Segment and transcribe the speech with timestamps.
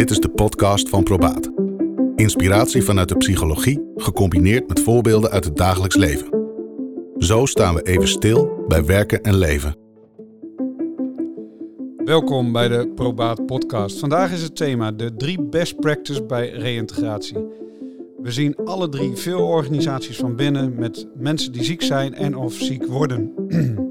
[0.00, 1.50] Dit is de podcast van Probaat.
[2.16, 6.28] Inspiratie vanuit de psychologie, gecombineerd met voorbeelden uit het dagelijks leven.
[7.18, 9.76] Zo staan we even stil bij werken en leven.
[12.04, 13.98] Welkom bij de Probaat podcast.
[13.98, 17.38] Vandaag is het thema de drie best practices bij reïntegratie.
[18.22, 22.52] We zien alle drie veel organisaties van binnen met mensen die ziek zijn en of
[22.52, 23.32] ziek worden.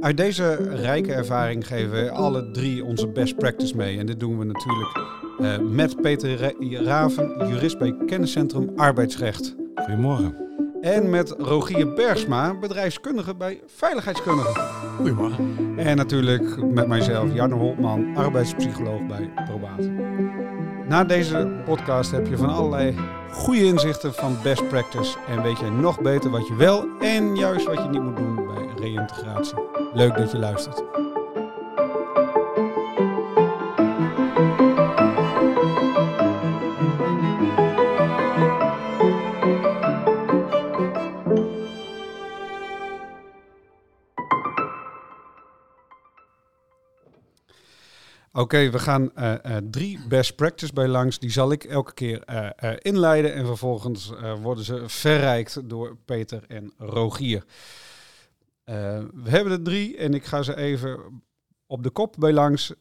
[0.00, 3.98] Uit deze rijke ervaring geven we alle drie onze best practice mee.
[3.98, 6.54] En dit doen we natuurlijk uh, met Peter
[6.84, 9.54] Raven, jurist bij Kenniscentrum Arbeidsrecht.
[9.74, 10.34] Goedemorgen.
[10.80, 14.54] En met Rogier Bergsma, bedrijfskundige bij Veiligheidskundigen.
[14.96, 15.74] Goedemorgen.
[15.76, 19.90] En natuurlijk met mijzelf, Jarno Holtman, arbeidspsycholoog bij Probaat.
[20.88, 22.94] Na deze podcast heb je van allerlei
[23.30, 25.16] goede inzichten van best practice.
[25.28, 28.34] En weet je nog beter wat je wel en juist wat je niet moet doen
[28.34, 29.58] bij reïntegratie.
[29.92, 31.09] Leuk dat je luistert.
[48.32, 51.18] Oké, we gaan uh, uh, drie best practice bij langs.
[51.18, 53.34] Die zal ik elke keer uh, inleiden.
[53.34, 57.44] En vervolgens worden ze verrijkt door Peter en Rogier.
[58.64, 61.22] we hebben er drie en ik ga ze even
[61.66, 62.72] op de kop bij langs.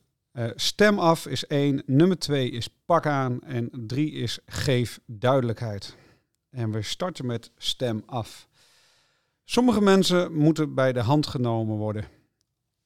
[0.56, 1.84] stem af is één.
[1.86, 3.42] Nummer twee is pak aan.
[3.42, 5.96] En drie is geef duidelijkheid.
[6.50, 8.48] En we starten met stem af.
[9.44, 12.19] Sommige mensen moeten bij de hand genomen worden.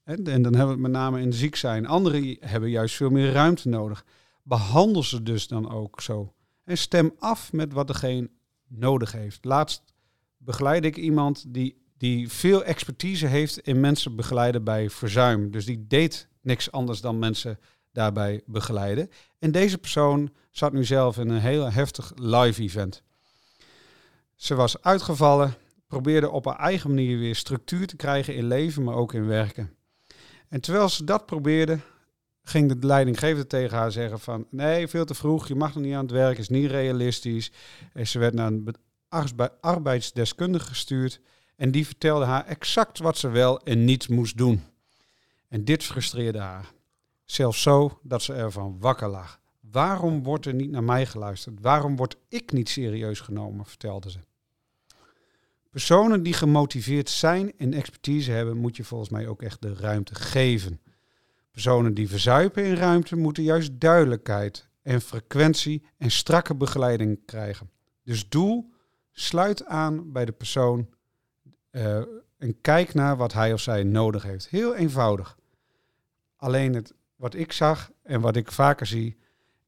[0.03, 1.85] En, dan hebben we het met name in ziek zijn.
[1.85, 4.05] Anderen hebben juist veel meer ruimte nodig.
[4.43, 6.33] Behandel ze dus dan ook zo.
[6.63, 8.29] En stem af met wat degene
[8.67, 9.45] nodig heeft.
[9.45, 9.83] Laatst
[10.37, 15.51] begeleid ik iemand die, die veel expertise heeft in mensen begeleiden bij verzuim.
[15.51, 17.59] Dus die deed niks anders dan mensen
[17.91, 19.09] daarbij begeleiden.
[19.39, 23.03] En deze persoon zat nu zelf in een heel heftig live event.
[24.35, 25.55] Ze was uitgevallen,
[25.87, 29.75] probeerde op haar eigen manier weer structuur te krijgen in leven, maar ook in werken.
[30.53, 31.79] En terwijl ze dat probeerde,
[32.43, 34.47] ging de leidinggevende tegen haar zeggen van...
[34.49, 37.51] nee, veel te vroeg, je mag nog niet aan het werk, is niet realistisch.
[37.93, 38.75] En ze werd naar een
[39.61, 41.19] arbeidsdeskundige gestuurd...
[41.55, 44.63] en die vertelde haar exact wat ze wel en niet moest doen.
[45.47, 46.71] En dit frustreerde haar.
[47.25, 49.39] Zelfs zo dat ze ervan wakker lag.
[49.59, 51.59] Waarom wordt er niet naar mij geluisterd?
[51.61, 53.65] Waarom word ik niet serieus genomen?
[53.65, 54.19] vertelde ze.
[55.73, 60.15] Personen die gemotiveerd zijn en expertise hebben, moet je volgens mij ook echt de ruimte
[60.15, 60.81] geven.
[61.51, 67.69] Personen die verzuipen in ruimte moeten juist duidelijkheid en frequentie en strakke begeleiding krijgen.
[68.03, 68.73] Dus doel,
[69.11, 70.89] sluit aan bij de persoon
[71.71, 71.97] uh,
[72.37, 74.49] en kijk naar wat hij of zij nodig heeft.
[74.49, 75.37] Heel eenvoudig.
[76.35, 79.17] Alleen het, wat ik zag en wat ik vaker zie,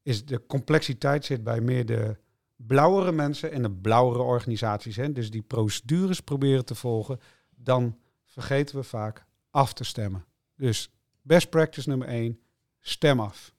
[0.02, 2.16] is de complexiteit zit bij meer de
[2.56, 7.20] blauwere mensen en de blauwere organisaties, hè, dus die procedures proberen te volgen,
[7.54, 10.24] dan vergeten we vaak af te stemmen.
[10.56, 10.90] Dus
[11.22, 12.40] best practice nummer één,
[12.80, 13.54] stem af.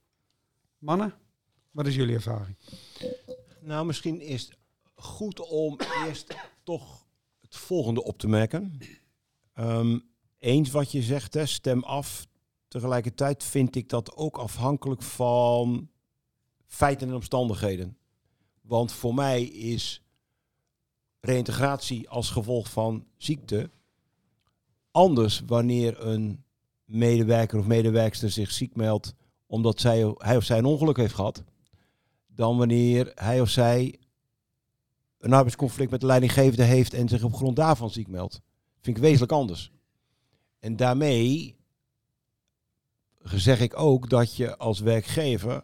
[0.77, 1.13] Mannen,
[1.71, 2.57] wat is jullie ervaring?
[3.61, 4.57] Nou, misschien is het
[4.95, 7.05] goed om eerst toch
[7.41, 8.77] het volgende op te merken.
[9.59, 10.09] Um,
[10.39, 12.27] eens wat je zegt, hè, stem af.
[12.67, 15.89] Tegelijkertijd vind ik dat ook afhankelijk van
[16.65, 17.97] feiten en omstandigheden.
[18.67, 20.01] Want voor mij is
[21.19, 23.69] reïntegratie als gevolg van ziekte
[24.91, 26.43] anders wanneer een
[26.85, 29.13] medewerker of medewerkster zich ziek meldt
[29.45, 31.43] omdat zij, hij of zij een ongeluk heeft gehad,
[32.27, 33.99] dan wanneer hij of zij
[35.17, 38.41] een arbeidsconflict met de leidinggevende heeft en zich op grond daarvan ziek meldt.
[38.81, 39.71] Vind ik wezenlijk anders.
[40.59, 41.55] En daarmee
[43.21, 45.63] zeg ik ook dat je als werkgever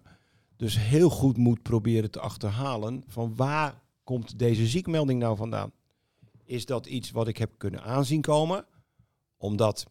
[0.55, 5.71] dus heel goed moet proberen te achterhalen van waar komt deze ziekmelding nou vandaan?
[6.43, 8.65] Is dat iets wat ik heb kunnen aanzien komen,
[9.37, 9.85] omdat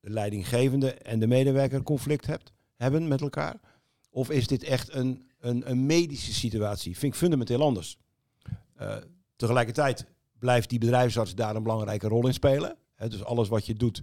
[0.00, 3.60] de leidinggevende en de medewerker conflict hebt, hebben met elkaar?
[4.10, 6.98] Of is dit echt een, een, een medische situatie?
[6.98, 7.98] Vind ik fundamenteel anders.
[8.80, 8.96] Uh,
[9.36, 10.06] tegelijkertijd
[10.38, 12.76] blijft die bedrijfsarts daar een belangrijke rol in spelen.
[12.96, 14.02] dus alles wat je doet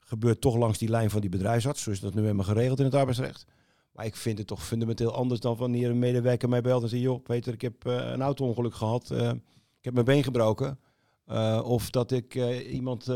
[0.00, 1.82] gebeurt toch langs die lijn van die bedrijfsarts.
[1.82, 3.46] Zo is dat nu helemaal geregeld in het arbeidsrecht.
[3.92, 7.02] Maar ik vind het toch fundamenteel anders dan wanneer een medewerker mij belt en zegt:
[7.02, 9.10] Joh, Peter, ik heb uh, een auto-ongeluk gehad.
[9.10, 9.28] Uh,
[9.78, 10.78] ik heb mijn been gebroken.
[11.26, 12.34] Uh, of dat ik
[12.66, 13.06] iemand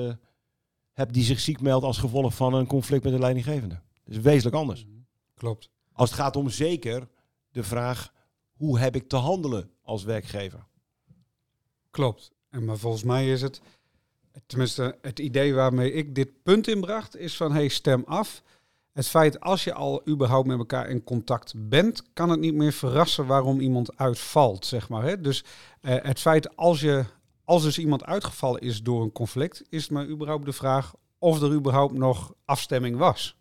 [0.93, 3.81] heb die zich ziek meldt als gevolg van een conflict met de leidinggevende.
[4.05, 4.85] Dat is wezenlijk anders.
[4.85, 4.95] Mhm.
[5.35, 5.71] Klopt.
[5.93, 7.09] Als het gaat om zeker
[7.51, 8.13] de vraag:
[8.53, 10.67] hoe heb ik te handelen als werkgever?
[11.91, 12.33] Klopt.
[12.51, 13.61] En maar volgens mij is het,
[14.47, 18.43] tenminste het idee waarmee ik dit punt inbracht, is van hey, stem af
[18.97, 22.73] het feit als je al überhaupt met elkaar in contact bent, kan het niet meer
[22.73, 25.03] verrassen waarom iemand uitvalt, zeg maar.
[25.03, 25.21] Hè?
[25.21, 25.45] Dus
[25.81, 27.05] eh, het feit als je
[27.45, 31.43] als dus iemand uitgevallen is door een conflict, is het maar überhaupt de vraag of
[31.43, 33.37] er überhaupt nog afstemming was.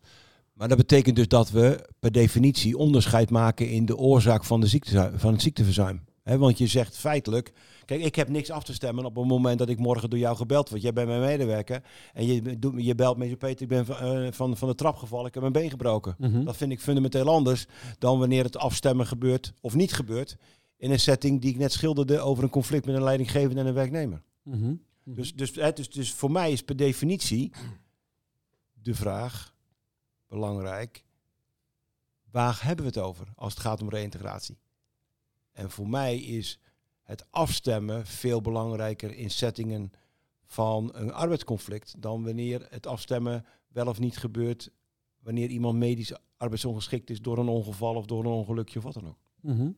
[0.53, 4.67] Maar dat betekent dus dat we per definitie onderscheid maken in de oorzaak van, de
[4.67, 6.01] ziekte, van het ziekteverzuim.
[6.25, 7.53] He, want je zegt feitelijk,
[7.85, 10.35] kijk, ik heb niks af te stemmen op het moment dat ik morgen door jou
[10.35, 10.81] gebeld word.
[10.81, 11.83] Jij bent mijn medewerker
[12.13, 14.95] en je, doet, je belt me, Peter, ik ben van, uh, van, van de trap
[14.95, 16.15] gevallen, ik heb mijn been gebroken.
[16.17, 16.43] Mhm.
[16.43, 17.65] Dat vind ik fundamenteel anders
[17.99, 20.37] dan wanneer het afstemmen gebeurt of niet gebeurt
[20.77, 23.73] in een setting die ik net schilderde over een conflict met een leidinggevende en een
[23.73, 24.21] werknemer.
[24.43, 24.57] Mhm.
[24.57, 24.75] Mhm.
[25.03, 27.51] Dus, dus, hè, dus, dus voor mij is per definitie
[28.73, 29.55] de vraag
[30.27, 31.05] belangrijk,
[32.31, 34.57] waar hebben we het over als het gaat om reïntegratie?
[35.55, 36.59] En voor mij is
[37.03, 39.91] het afstemmen veel belangrijker in settingen
[40.45, 44.71] van een arbeidsconflict dan wanneer het afstemmen wel of niet gebeurt
[45.19, 49.07] wanneer iemand medisch arbeidsongeschikt is door een ongeval of door een ongelukje of wat dan
[49.07, 49.17] ook.
[49.41, 49.69] Mhm.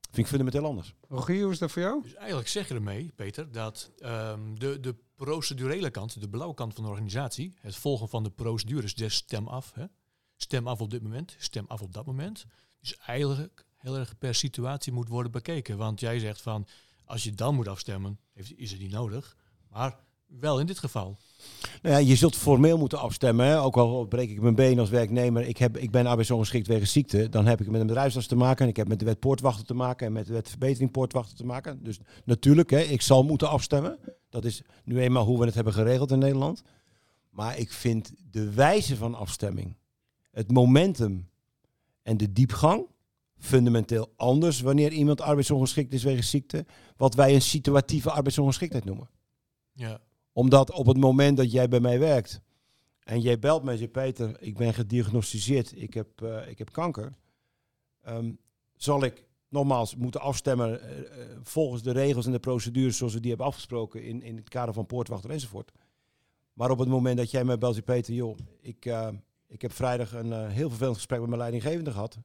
[0.00, 0.94] Vind ik fundamenteel anders.
[1.08, 2.02] Rogier, hoe is dat voor jou?
[2.02, 6.74] Dus eigenlijk zeg je ermee, Peter, dat ehm, de, de procedurele kant, de blauwe kant
[6.74, 9.72] van de organisatie, het volgen van de procedures, dus stem af.
[9.74, 9.84] Hè?
[10.36, 12.46] Stem af op dit moment, stem af op dat moment.
[12.80, 15.76] Dus eigenlijk heel erg per situatie moet worden bekeken.
[15.76, 16.66] Want jij zegt van,
[17.04, 18.18] als je dan moet afstemmen,
[18.56, 19.36] is het niet nodig.
[19.70, 19.96] Maar
[20.26, 21.16] wel in dit geval.
[21.82, 23.62] Nou ja, je zult formeel moeten afstemmen.
[23.62, 25.42] Ook al breek ik mijn been als werknemer.
[25.42, 27.28] Ik, heb, ik ben arbeidsongeschikt wegens ziekte.
[27.28, 28.64] Dan heb ik met een bedrijfsarts te maken.
[28.64, 30.06] En ik heb met de wet poortwachten te maken.
[30.06, 31.82] En met de wet verbetering poortwachten te maken.
[31.82, 33.98] Dus natuurlijk, hè, ik zal moeten afstemmen.
[34.28, 36.62] Dat is nu eenmaal hoe we het hebben geregeld in Nederland.
[37.30, 39.76] Maar ik vind de wijze van afstemming,
[40.30, 41.28] het momentum
[42.02, 42.86] en de diepgang
[43.40, 46.66] fundamenteel anders wanneer iemand arbeidsongeschikt is wegens ziekte.
[46.96, 49.10] Wat wij een situatieve arbeidsongeschiktheid noemen
[49.72, 50.00] Ja.
[50.32, 52.40] omdat op het moment dat jij bij mij werkt
[53.10, 56.72] en jij belt mij en zegt, Peter, ik ben gediagnosticeerd, ik heb, eh, ik heb
[56.72, 57.12] kanker.
[58.02, 58.32] Ehm,
[58.76, 63.20] zal ik nogmaals moeten afstemmen eh, eh, volgens de regels en de procedures zoals we
[63.20, 65.72] die hebben afgesproken in, in het kader van poortwachter enzovoort.
[66.52, 68.94] Maar op het moment dat jij mij belt, zegt Peter, joh, ik,
[69.46, 72.18] ik heb vrijdag een heel vervelend gesprek met mijn leidinggevende gehad.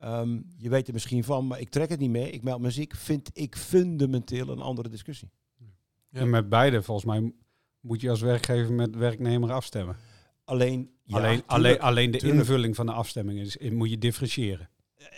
[0.00, 2.32] Ehm, je weet er misschien van, maar ik trek het niet meer.
[2.32, 2.94] Ik meld me ziek.
[2.96, 5.30] Vind ik fundamenteel een andere discussie.
[5.56, 6.20] Ja.
[6.20, 7.32] En met beide, volgens mij,
[7.80, 9.96] moet je als werkgever met werknemer afstemmen.
[10.44, 11.48] Alleen, ja, alleen, tuurlijk.
[11.50, 12.40] alleen, alleen de tuurlijk.
[12.40, 14.70] invulling van de afstemming is, moet je differentiëren.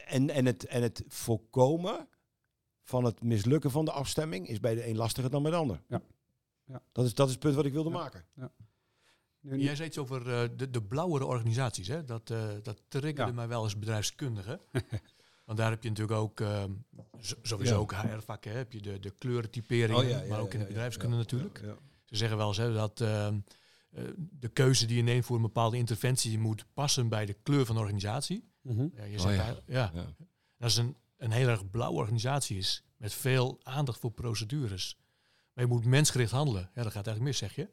[0.07, 2.09] En, en, het, en het voorkomen
[2.83, 5.83] van het mislukken van de afstemming is bij de een lastiger dan bij de ander.
[5.89, 6.03] Ja.
[6.67, 6.83] Ja.
[6.93, 7.97] Dat, is, dat is het punt wat ik wilde Ja.
[7.97, 8.25] maken.
[9.43, 11.89] Nu- Jij zei iets over eh, de, de blauwere organisaties.
[11.89, 12.05] Hè?
[12.05, 13.37] Dat, eh dat triggerde Ja.
[13.37, 14.61] mij wel als bedrijfskundige.
[15.47, 16.71] Want daar heb je natuurlijk ook, ehm,
[17.43, 17.81] sowieso Ja.
[17.81, 18.57] ook HR-vakken, hè?
[18.57, 21.59] heb je de, de kleurentyperingen, maar ook in de bedrijfskunde natuurlijk.
[22.05, 23.39] Ze zeggen wel eens hè, dat ehm,
[23.91, 27.67] eh, de keuze die je neemt voor een bepaalde interventie moet passen bij de kleur
[27.67, 28.45] van de organisatie.
[28.61, 28.87] Mhm.
[28.95, 29.45] Ja, je Oh, zegt ja.
[29.47, 29.91] daar- ja.
[29.95, 30.07] Ja.
[30.59, 34.99] Dat is een, een heel erg blauwe organisatie is, met veel aandacht voor procedures.
[35.55, 36.63] Maar je moet mensgericht handelen.
[36.75, 37.69] Ja, dat gaat eigenlijk mis, zeg je?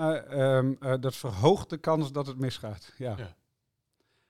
[0.00, 2.92] Nou, ehm, eh, dat verhoogt de kans dat het misgaat.
[2.98, 3.14] Ja.
[3.18, 3.36] Ja.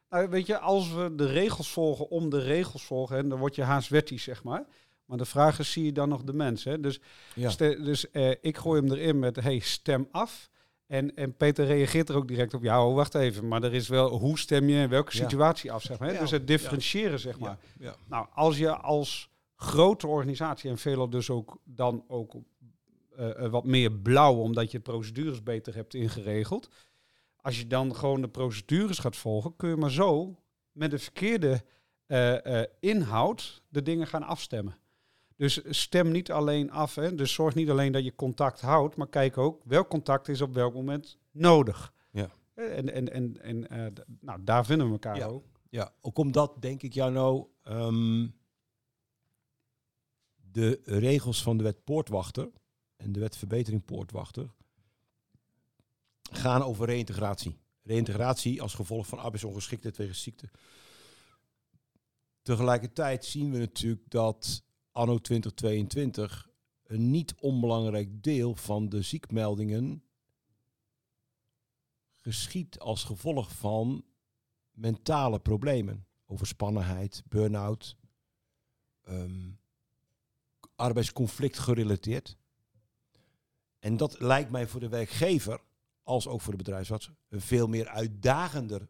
[0.09, 3.55] Nou, weet je, als we de regels volgen om de regels volgen, hè, dan word
[3.55, 4.65] je haast wettisch, zeg maar.
[5.05, 6.65] Maar de vraag is, zie je dan nog de mens?
[6.65, 6.81] Hè?
[6.81, 7.01] Dus,
[7.35, 7.51] Ja.
[7.57, 10.51] dus eh, ik gooi hem erin met, hey, stem af.
[10.87, 13.49] En, en Peter reageert er ook direct op, ja, oh, wacht even.
[13.49, 15.23] Maar er is wel, hoe stem je in welke Ja.
[15.23, 16.13] situatie af, zeg maar.
[16.13, 16.19] hè?
[16.19, 17.59] Dus het differentiëren, zeg maar.
[18.09, 22.45] Nou, als je als grote organisatie en veelal dus ook dan ook eh, eh,
[23.51, 26.69] wat meer blauw, omdat je procedures beter hebt ingeregeld.
[27.37, 30.39] Als je dan gewoon de procedures gaat volgen, kun je maar zo
[30.73, 31.65] met de verkeerde
[32.07, 34.77] eh, eh, inhoud de dingen gaan afstemmen.
[35.37, 36.95] Dus stem niet alleen af.
[36.95, 37.15] Hè?
[37.15, 40.55] Dus zorg niet alleen dat je contact houdt, maar kijk ook welk contact is op
[40.55, 41.93] welk moment nodig.
[42.11, 42.31] Ja.
[42.55, 43.87] En, en, en, en eh,
[44.21, 45.27] nou, daar vinden we elkaar Ja.
[45.27, 45.45] ook.
[45.69, 48.29] Ja, ook omdat, denk ik, Jarno, ehm,
[50.37, 52.49] de regels van de wet Poortwachter
[53.01, 54.51] en de wet Verbetering Poortwachter
[56.23, 57.59] gaan over reïntegratie.
[57.83, 60.51] Reïntegratie als gevolg van arbeidsongeschiktheid wegens ziekte.
[62.43, 66.49] Tegelijkertijd zien we natuurlijk dat anno 2022
[66.85, 70.03] een niet onbelangrijk deel van de ziekmeldingen
[72.17, 74.05] geschiet als gevolg van
[74.71, 76.07] mentale problemen.
[76.27, 77.97] Overspannenheid, burn-out,
[79.03, 79.51] ehm,
[80.75, 82.37] arbeidsconflict gerelateerd.
[83.81, 85.61] En dat lijkt mij voor de werkgever,
[86.03, 88.89] als ook voor de bedrijfsarts, een veel meer uitdagender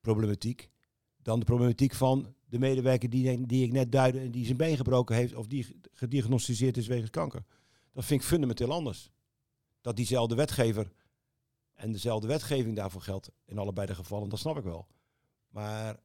[0.00, 0.70] problematiek
[1.24, 4.76] dan de problematiek van de medewerker die, die ik net duidde en die zijn been
[4.76, 7.44] gebroken heeft of die gediagnosticeerd is wegens kanker.
[7.92, 9.10] Dat vind ik fundamenteel anders.
[9.80, 10.92] Dat diezelfde wetgever,
[11.74, 14.86] en dezelfde wetgeving daarvoor geldt in allebei de gevallen, dat snap ik wel.
[15.48, 16.00] Maar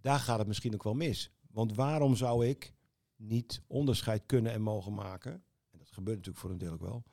[0.00, 1.30] daar gaat het misschien ook wel mis.
[1.50, 2.74] Want waarom zou ik
[3.16, 5.32] niet onderscheid kunnen en mogen maken,
[5.70, 7.04] en dat gebeurt natuurlijk voor een deel ook wel,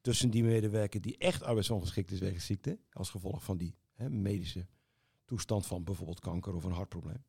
[0.00, 4.66] tussen die medewerker die echt arbeidsongeschikt is wegens ziekte, als gevolg van die hè, medische
[5.24, 7.24] toestand van bijvoorbeeld kanker of een hartprobleem,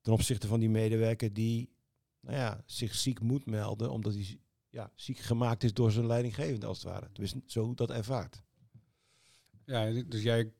[0.00, 1.72] ten opzichte van die medewerker die
[2.20, 6.66] nou ja, zich ziek moet melden omdat hij ja, ziek gemaakt is door zijn leidinggevende
[6.66, 7.08] als het ware.
[7.12, 8.42] Dus zo dat ervaart.
[9.64, 10.52] Ja, dus jij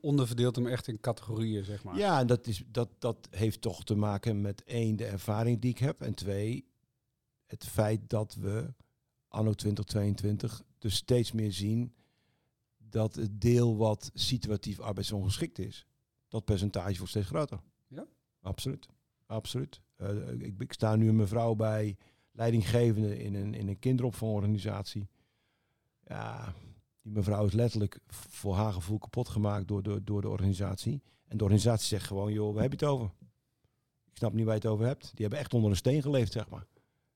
[0.00, 1.96] onderverdeelt hem echt in categorieën, zeg maar.
[1.96, 5.70] Ja, en dat, is, dat, dat heeft toch te maken met één, de ervaring die
[5.70, 6.00] ik heb.
[6.00, 6.68] En twee,
[7.46, 8.74] het feit dat we
[9.34, 11.94] anno 2022 dus steeds meer zien
[12.78, 15.86] dat het deel wat situatief arbeidsongeschikt is,
[16.28, 17.60] dat percentage wordt steeds groter.
[17.86, 18.06] Ja?
[18.40, 18.88] Absoluut.
[19.26, 19.80] Absoluut.
[19.96, 21.96] Uh, ik, ik, sta nu een mevrouw bij
[22.30, 25.08] leidinggevende in een, in een kinderopvangorganisatie.
[26.06, 26.54] Ja,
[27.02, 31.02] die mevrouw is letterlijk voor haar gevoel kapot gemaakt door, door, door de organisatie.
[31.26, 33.10] En de organisatie zegt gewoon, joh, waar heb je het over?
[34.10, 35.02] Ik snap niet waar je het over hebt.
[35.02, 36.66] Die hebben echt onder een steen geleefd, zeg maar.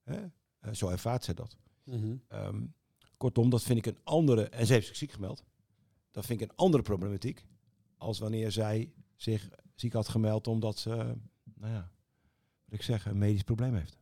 [0.03, 0.21] Hè?
[0.21, 1.57] Uh, zo ervaart zij dat.
[1.88, 2.23] Mm -hmm.
[2.33, 2.75] um,
[3.16, 4.49] kortom, dat vind ik een andere...
[4.49, 5.45] En ze heeft zich ziek gemeld.
[6.11, 7.47] Dat vind ik een andere problematiek.
[7.97, 10.90] Als wanneer zij zich ziek had gemeld omdat ze,
[11.54, 11.90] nou ja,
[12.64, 13.99] wat ik zeg, een medisch probleem heeft.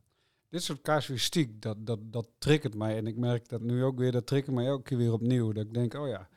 [0.49, 2.97] Dit soort casuïstiek, dat, dat, dat triggert mij.
[2.97, 5.51] En ik merk dat nu ook weer, dat triggert mij elke keer weer opnieuw.
[5.51, 6.29] Dat ik denk, oh ja,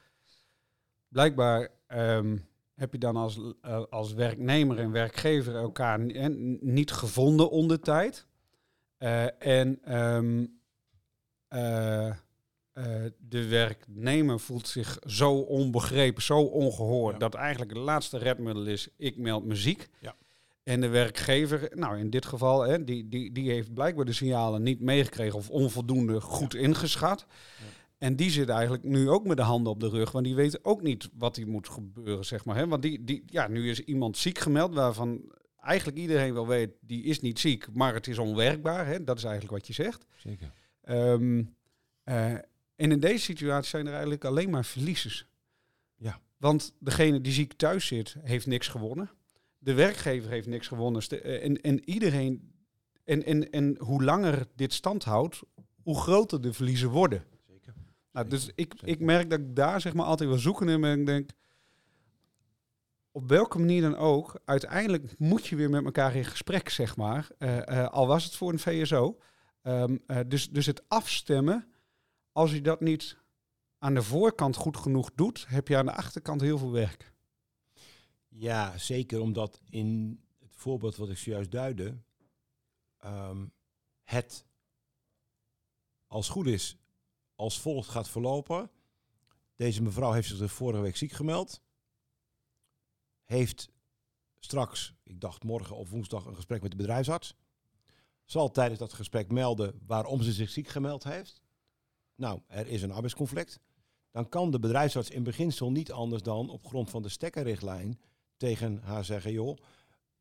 [1.08, 5.98] blijkbaar um, heb je dan als, uh, als werknemer en werkgever elkaar
[6.60, 8.26] niet gevonden onder tijd.
[8.98, 10.59] Uh, en um,
[11.50, 12.14] uh,
[13.18, 17.18] de werknemer voelt zich zo onbegrepen, zo ongehoord, ja.
[17.18, 19.88] dat eigenlijk het laatste redmiddel is, ik meld me ziek.
[20.00, 20.14] Ja.
[20.62, 24.62] En de werkgever, nou in dit geval, hè, die, die, die heeft blijkbaar de signalen
[24.62, 26.58] niet meegekregen of onvoldoende goed ja.
[26.58, 27.26] ingeschat.
[27.98, 30.64] En die zit eigenlijk nu ook met de handen op de rug, want die weet
[30.64, 32.56] ook niet wat er moet gebeuren, zeg maar.
[32.56, 32.66] Hè?
[32.66, 35.20] Want die, die, ja, nu is iemand ziek gemeld waarvan
[35.60, 38.86] eigenlijk iedereen wel weet, die is niet ziek, maar het is onwerkbaar.
[38.86, 39.04] Hè?
[39.04, 40.06] Dat is eigenlijk wat je zegt.
[40.16, 40.52] Zeker.
[40.90, 41.56] Um,
[42.04, 42.32] uh,
[42.76, 45.26] en in deze situatie zijn er eigenlijk alleen maar verliezers.
[45.96, 46.20] Ja.
[46.36, 49.10] Want degene die ziek thuis zit, heeft niks gewonnen
[49.60, 51.02] de werkgever heeft niks gewonnen.
[51.22, 52.52] En, en iedereen.
[53.04, 55.40] En, en, en hoe langer dit stand houdt,
[55.82, 57.24] hoe groter de verliezen worden.
[57.46, 57.74] Zeker.
[58.12, 61.00] Nou, dus ik, ik merk dat ik daar zeg maar altijd wel zoeken in ben.
[61.00, 61.30] Ik denk,
[63.10, 67.28] op welke manier dan ook, uiteindelijk moet je weer met elkaar in gesprek, zeg maar.
[67.38, 69.18] Uh, uh, al was het voor een VSO.
[69.62, 71.72] Um, uh, dus, dus het afstemmen,
[72.32, 73.18] als je dat niet
[73.78, 77.12] aan de voorkant goed genoeg doet, heb je aan de achterkant heel veel werk.
[78.28, 81.98] Ja, zeker omdat in het voorbeeld wat ik zojuist duidde,
[83.04, 83.52] um,
[84.02, 84.46] het
[86.06, 86.76] als goed is
[87.34, 88.70] als volgt gaat verlopen.
[89.56, 91.62] Deze mevrouw heeft zich de vorige week ziek gemeld.
[93.24, 93.70] Heeft
[94.38, 97.34] straks, ik dacht morgen of woensdag, een gesprek met de bedrijfsarts.
[98.30, 101.42] Zal tijdens dat gesprek melden waarom ze zich ziek gemeld heeft.
[102.14, 103.60] Nou, er is een arbeidsconflict.
[104.10, 108.00] Dan kan de bedrijfsarts in beginsel niet anders dan op grond van de stekkerrichtlijn
[108.36, 109.56] tegen haar zeggen, joh,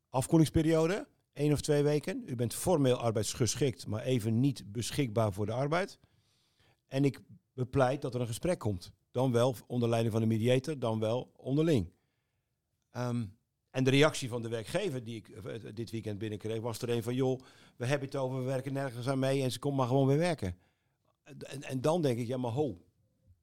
[0.08, 2.22] afkoelingsperiode, één of twee weken.
[2.26, 5.98] U bent formeel arbeidsgeschikt, maar even niet beschikbaar voor de arbeid.
[6.86, 7.20] En ik
[7.52, 8.92] bepleit dat er een gesprek komt.
[9.10, 11.92] Dan wel onder leiding van de mediator, dan wel onderling.
[12.92, 13.38] Um,
[13.70, 17.02] en de reactie van de werkgever die ik uh, dit weekend binnenkreeg, was er een
[17.02, 17.40] van, joh,
[17.76, 20.18] we hebben het over, we werken nergens aan mee en ze komt maar gewoon weer
[20.18, 20.56] werken.
[21.24, 22.84] En, en dan denk ik, ja maar ho,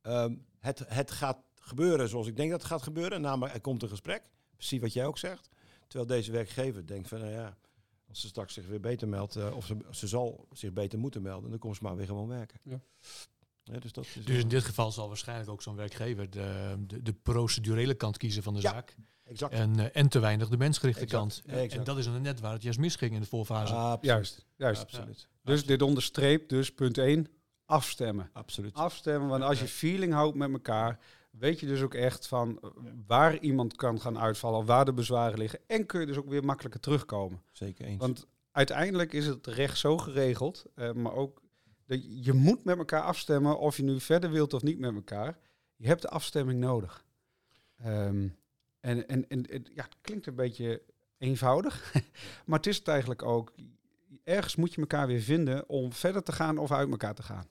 [0.01, 3.21] um, het, het gaat gebeuren zoals ik denk dat het gaat gebeuren.
[3.21, 4.23] Namelijk, er komt een gesprek
[4.55, 5.49] precies wat jij ook zegt.
[5.87, 7.57] Terwijl deze werkgever denkt van, nou ja,
[8.07, 11.21] als ze straks zich weer beter meldt, uh, of ze, ze zal zich beter moeten
[11.21, 12.59] melden, dan komt ze maar weer gewoon werken.
[12.63, 12.81] Ja.
[13.71, 17.01] Ja, dus, dat is dus in dit geval zal waarschijnlijk ook zo'n werkgever de, de,
[17.01, 18.95] de, procedurele kant kiezen van de ja, zaak.
[19.23, 19.53] Exact.
[19.53, 21.21] En, uh, en te weinig de mensgerichte exact.
[21.21, 21.41] kant.
[21.45, 21.73] Ja, exact.
[21.73, 23.73] En dat is dan net waar het juist misging in de voorfase.
[23.73, 24.01] Ah, absoluut.
[24.01, 24.81] Juist, juist.
[24.81, 25.15] Absoluut.
[25.15, 25.67] Dus Absoluut.
[25.67, 27.27] dit onderstreept dus punt 1,
[27.65, 28.29] afstemmen.
[28.33, 28.73] Absoluut.
[28.73, 30.99] Afstemmen, want als je feeling houdt met elkaar,
[31.31, 32.69] weet je dus ook echt van uh,
[33.07, 35.59] waar iemand kan gaan uitvallen, waar de bezwaren liggen.
[35.67, 37.41] En kun je dus ook weer makkelijker terugkomen.
[37.51, 37.99] Zeker eens.
[37.99, 41.41] Want uiteindelijk is het recht zo geregeld, uh, maar ook
[42.07, 45.37] je moet met elkaar afstemmen of je nu verder wilt of niet met elkaar.
[45.75, 47.05] Je hebt de afstemming nodig.
[47.85, 48.35] Um,
[48.79, 50.81] en, en, en, en, ja, het klinkt een beetje
[51.17, 51.93] eenvoudig,
[52.45, 53.53] maar het is het eigenlijk ook.
[54.23, 57.47] Ergens moet je elkaar weer vinden om verder te gaan of uit elkaar te gaan.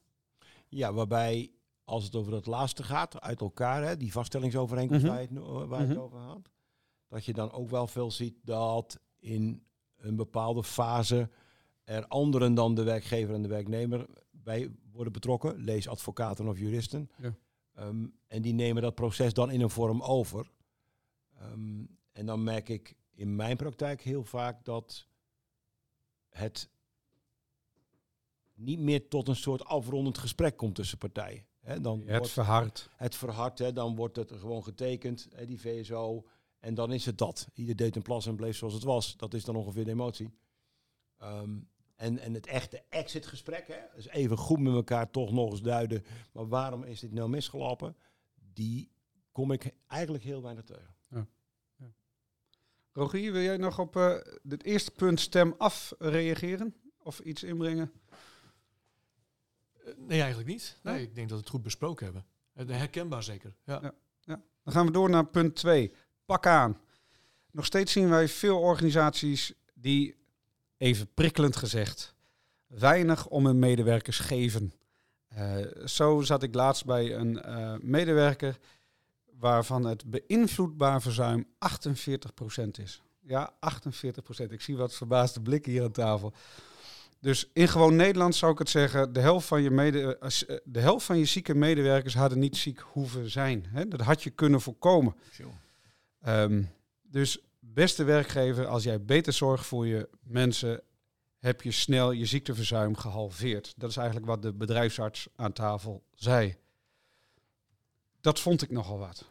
[0.68, 1.50] Ja, waarbij
[1.84, 5.12] als het over dat laatste gaat, uit elkaar, hè, die vaststellingsovereenkomst Mhm.
[5.12, 6.04] waar, je het, waar je het Mhm.
[6.04, 6.50] over had,
[7.08, 9.62] dat je dan ook wel veel ziet dat in
[9.96, 11.30] een bepaalde fase
[11.84, 14.06] er anderen dan de werkgever en de werknemer
[14.46, 17.36] bij worden betrokken, lees advocaten of juristen, Ja.
[17.74, 20.50] Ehm, en die nemen dat proces dan in een vorm over.
[21.38, 25.06] Ehm, en dan merk ik in mijn praktijk heel vaak dat
[26.28, 26.68] het
[28.54, 31.46] niet meer tot een soort afrondend gesprek komt tussen partijen.
[31.60, 32.90] Hè, dan Het wordt verhard.
[32.96, 36.26] het verhard, hè, dan wordt het gewoon getekend, die VSO.
[36.58, 37.48] En dan is het dat.
[37.54, 39.16] Ieder deed een plas en bleef zoals het was.
[39.16, 40.30] Dat is dan ongeveer de emotie.
[41.18, 41.58] Ehm,
[41.96, 46.04] en, en het echte exitgesprek, hè, dus even goed met elkaar toch nog eens duiden.
[46.32, 47.96] Maar waarom is dit nou misgelopen?
[48.52, 48.90] Die
[49.32, 50.94] kom ik eigenlijk heel weinig tegen.
[52.96, 54.16] Rogier, wil jij nog op eh,
[54.48, 56.74] het eerste punt stem af reageren?
[56.98, 57.92] Of iets inbrengen?
[59.84, 60.78] Eh, nee, eigenlijk niet.
[60.82, 61.02] Nee, Nee?
[61.02, 62.76] ik denk dat we het goed besproken hebben.
[62.76, 63.54] Herkenbaar zeker.
[63.64, 63.94] Ja.
[64.20, 64.42] Ja.
[64.62, 65.92] Dan gaan we door naar punt 2.
[66.24, 66.80] Pak aan.
[67.50, 70.16] Nog steeds zien wij veel organisaties die,
[70.76, 72.14] even prikkelend gezegd,
[72.66, 74.72] weinig om hun medewerkers geven.
[75.28, 78.58] Eh, zo zat ik laatst bij een eh, medewerker
[79.38, 83.02] waarvan het beïnvloedbaar verzuim 48% is.
[83.20, 84.52] Ja, 48%.
[84.52, 86.32] Ik zie wat verbaasde blikken hier aan tafel.
[87.20, 90.80] Dus in gewoon Nederlands zou ik het zeggen, de helft van je, mede, eh, de
[90.80, 93.64] helft van je zieke medewerkers hadden niet ziek hoeven zijn.
[93.68, 93.88] Hè?
[93.88, 95.14] Dat had je kunnen voorkomen.
[96.20, 96.62] Ehm,
[97.02, 97.38] dus
[97.76, 100.82] beste werkgever, als jij beter zorgt voor je mensen,
[101.38, 103.74] heb je snel je ziekteverzuim gehalveerd.
[103.76, 106.56] Dat is eigenlijk wat de bedrijfsarts aan tafel zei.
[108.20, 109.30] Dat vond ik nogal wat.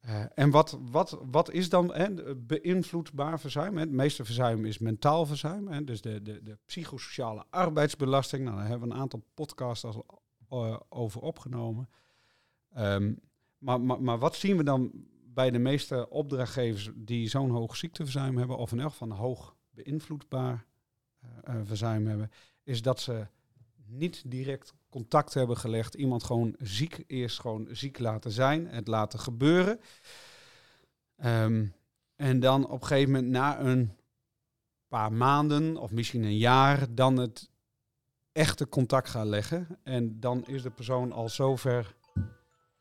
[0.00, 3.76] Eh, en wat, wat, wat is dan hè, beïnvloedbaar verzuim?
[3.76, 5.68] Het meeste verzuim is mentaal verzuim.
[5.68, 5.84] Hè?
[5.84, 8.44] Dus de, de, de psychosociale arbeidsbelasting.
[8.44, 9.84] Nou, daar hebben we een aantal podcasts
[10.48, 11.88] eh, over opgenomen.
[12.72, 13.12] Ehm,
[13.58, 18.38] maar, maar, maar wat zien we dan bij de meeste opdrachtgevers die zo'n hoog ziekteverzuim
[18.38, 20.66] hebben, of in elk geval een hoog beïnvloedbaar
[21.20, 22.30] eh, eh, verzuim hebben,
[22.62, 23.26] is dat ze
[23.86, 25.94] niet direct contact hebben gelegd.
[25.94, 29.80] Iemand gewoon ziek, eerst gewoon ziek laten zijn, het laten gebeuren.
[31.16, 31.66] Ehm,
[32.16, 33.96] en dan op een gegeven moment na een
[34.88, 37.50] paar maanden of misschien een jaar dan het
[38.32, 39.78] echte contact gaan leggen.
[39.82, 41.94] En dan is de persoon al zover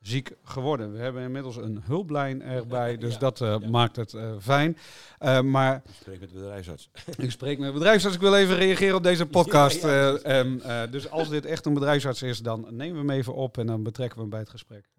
[0.01, 0.91] ziek geworden.
[0.93, 3.69] We hebben inmiddels een hulplijn erbij, dus Ja, dat eh, ja.
[3.69, 4.77] maakt het eh, fijn.
[5.19, 6.89] Eh, maar Ik spreek met de bedrijfsarts.
[7.17, 8.15] ik spreek met bedrijfsarts.
[8.15, 9.81] Ik wil even reageren op deze podcast.
[9.81, 13.19] Ja, Eh, ehm, eh, dus als dit echt een bedrijfsarts is, dan nemen we hem
[13.19, 14.89] even op en dan betrekken we hem bij het gesprek.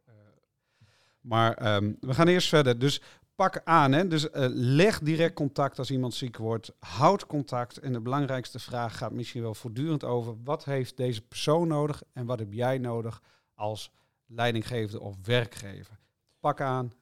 [1.20, 2.78] Maar ehm, we gaan eerst verder.
[2.78, 3.00] Dus
[3.34, 3.92] pak aan.
[3.92, 4.08] Hè?
[4.08, 6.72] Dus leg direct contact als iemand ziek wordt.
[6.78, 7.78] Houd contact.
[7.78, 10.34] En de belangrijkste vraag gaat misschien wel voortdurend over.
[10.44, 13.22] Wat heeft deze persoon nodig en wat heb jij nodig
[13.54, 13.90] als
[14.34, 15.98] leidinggevende of werkgever?
[16.40, 16.92] Pak aan.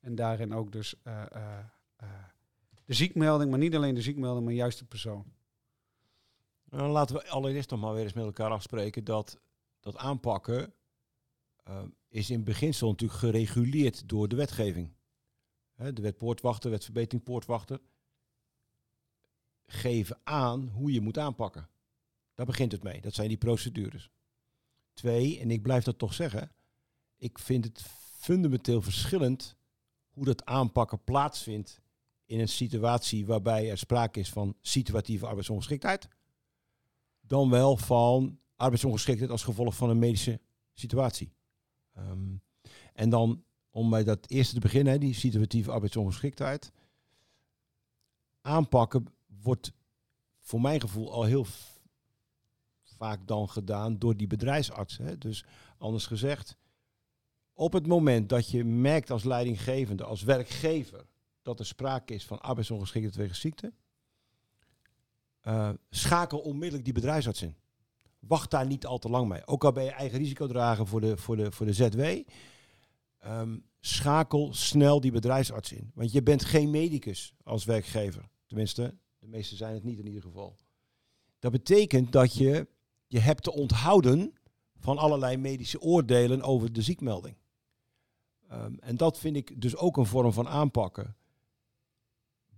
[0.00, 1.58] En daarin ook dus eh, eh,
[1.96, 2.08] eh,
[2.84, 5.32] de ziekmelding, maar niet alleen de ziekmelding, maar juist de persoon.
[6.70, 9.38] Nou, laten we allereerst nog maar weer eens met elkaar afspreken dat
[9.80, 10.72] dat aanpakken
[12.08, 14.92] is in beginsel natuurlijk gereguleerd door de wetgeving.
[15.74, 17.80] De wet poortwachter, wet verbetering poortwachter
[19.66, 21.68] geven aan hoe je moet aanpakken.
[22.34, 23.00] Daar begint het mee.
[23.00, 24.10] Dat zijn die procedures.
[24.94, 26.52] Twee, en ik blijf dat toch zeggen,
[27.16, 27.82] ik vind het
[28.18, 29.56] fundamenteel verschillend
[30.10, 31.80] hoe dat aanpakken plaatsvindt
[32.24, 36.08] in een situatie waarbij er sprake is van situatieve arbeidsongeschiktheid
[37.26, 40.40] dan wel van arbeidsongeschiktheid als gevolg van een medische
[40.72, 41.32] situatie.
[41.92, 42.36] Ehm,
[42.92, 46.72] en dan, om bij dat eerste te beginnen, die situatieve arbeidsongeschiktheid,
[48.40, 49.06] aanpakken
[49.42, 49.72] wordt
[50.40, 51.46] voor mijn gevoel al heel
[52.96, 54.96] vaak dan gedaan door die bedrijfsarts.
[54.96, 55.18] Hè.
[55.18, 55.44] Dus
[55.78, 56.56] anders gezegd,
[57.52, 61.06] op het moment dat je merkt als leidinggevende, als werkgever,
[61.42, 63.72] dat er sprake is van arbeidsongeschiktheid wegens ziekte,
[65.40, 67.56] eh, schakel onmiddellijk die bedrijfsarts in.
[68.18, 69.46] Wacht daar niet al te lang mee.
[69.46, 72.00] Ook al ben je eigen risico dragen voor de, voor de, voor de ZW.
[73.18, 75.90] ehm, schakel snel die bedrijfsarts in.
[75.94, 78.28] Want je bent geen medicus als werkgever.
[78.46, 80.56] Tenminste, de meeste zijn het niet in ieder geval.
[81.38, 82.66] Dat betekent dat je
[83.14, 84.34] je hebt te onthouden
[84.78, 87.36] van allerlei medische oordelen over de ziekmelding.
[88.48, 91.16] Ehm, en dat vind ik dus ook een vorm van aanpakken.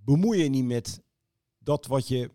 [0.05, 1.03] Bemoei je niet met
[1.59, 2.31] dat wat je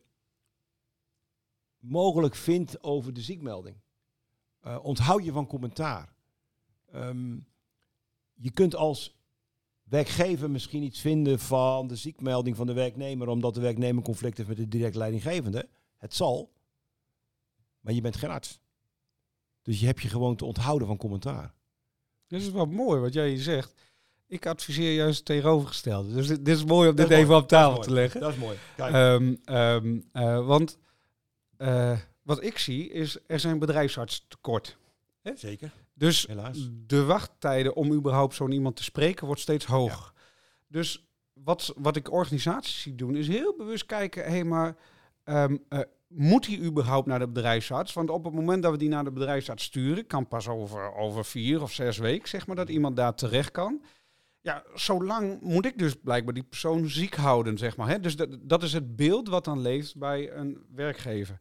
[1.80, 3.76] mogelijk vindt over de ziekmelding.
[4.60, 6.14] Eh, onthoud je van commentaar.
[6.92, 7.40] Ehm,
[8.34, 9.20] je kunt als
[9.84, 14.50] werkgever misschien iets vinden van de ziekmelding van de werknemer, omdat de werknemer conflict heeft
[14.50, 15.70] met de direct leidinggevende.
[15.98, 16.52] Het zal,
[17.82, 18.60] maar je bent geen arts.
[19.62, 21.54] Dus je hebt je gewoon te onthouden van commentaar.
[22.28, 23.74] Dit is wel mooi wat jij zegt.
[24.28, 26.14] Ik adviseer juist het tegenovergestelde.
[26.14, 28.20] Dus dit, dit is mooi om dit Dat even mooi, op tafel dat te leggen.
[28.20, 28.58] Dat is mooi.
[28.76, 28.94] Kijk.
[28.94, 30.78] Ehm, ehm, eh, want
[31.58, 34.78] eh, wat ik zie is, er zijn bedrijfsarts tekort.
[35.36, 35.74] Zeker.
[35.94, 36.70] Dus Helaas.
[36.88, 40.12] de wachttijden om überhaupt zo'n iemand te spreken wordt steeds hoger.
[40.68, 44.78] Dus wat, wat ik organisaties zie doen, is heel bewust kijken, hé, hey, maar
[45.24, 45.80] ehm, eh,
[46.14, 47.94] moet hij überhaupt naar de bedrijfsarts?
[47.94, 51.26] Want op het moment dat we die naar de bedrijfsarts sturen, kan pas over, over
[51.26, 53.82] vier of zes weken, zeg maar, dat iemand daar terecht kan.
[54.42, 57.88] Ja, zolang moet ik dus blijkbaar die persoon ziek houden, zeg maar.
[57.88, 58.00] Hè?
[58.00, 61.38] Dus dat, dat is het beeld wat dan leeft bij een werkgever.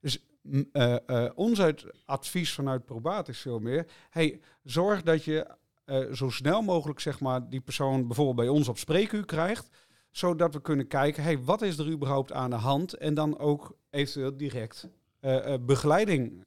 [0.00, 0.24] Dus
[0.72, 5.46] eh, eh, ons uit advies vanuit Probaat is veel meer, hey, zorg dat je
[5.84, 9.68] eh, zo snel mogelijk zeg maar, die persoon bijvoorbeeld bij ons op spreekuur krijgt,
[10.16, 12.92] zodat we kunnen kijken, hey, wat is er überhaupt aan de hand?
[12.92, 14.88] En dan ook eventueel direct
[15.20, 16.44] eh, eh, begeleiding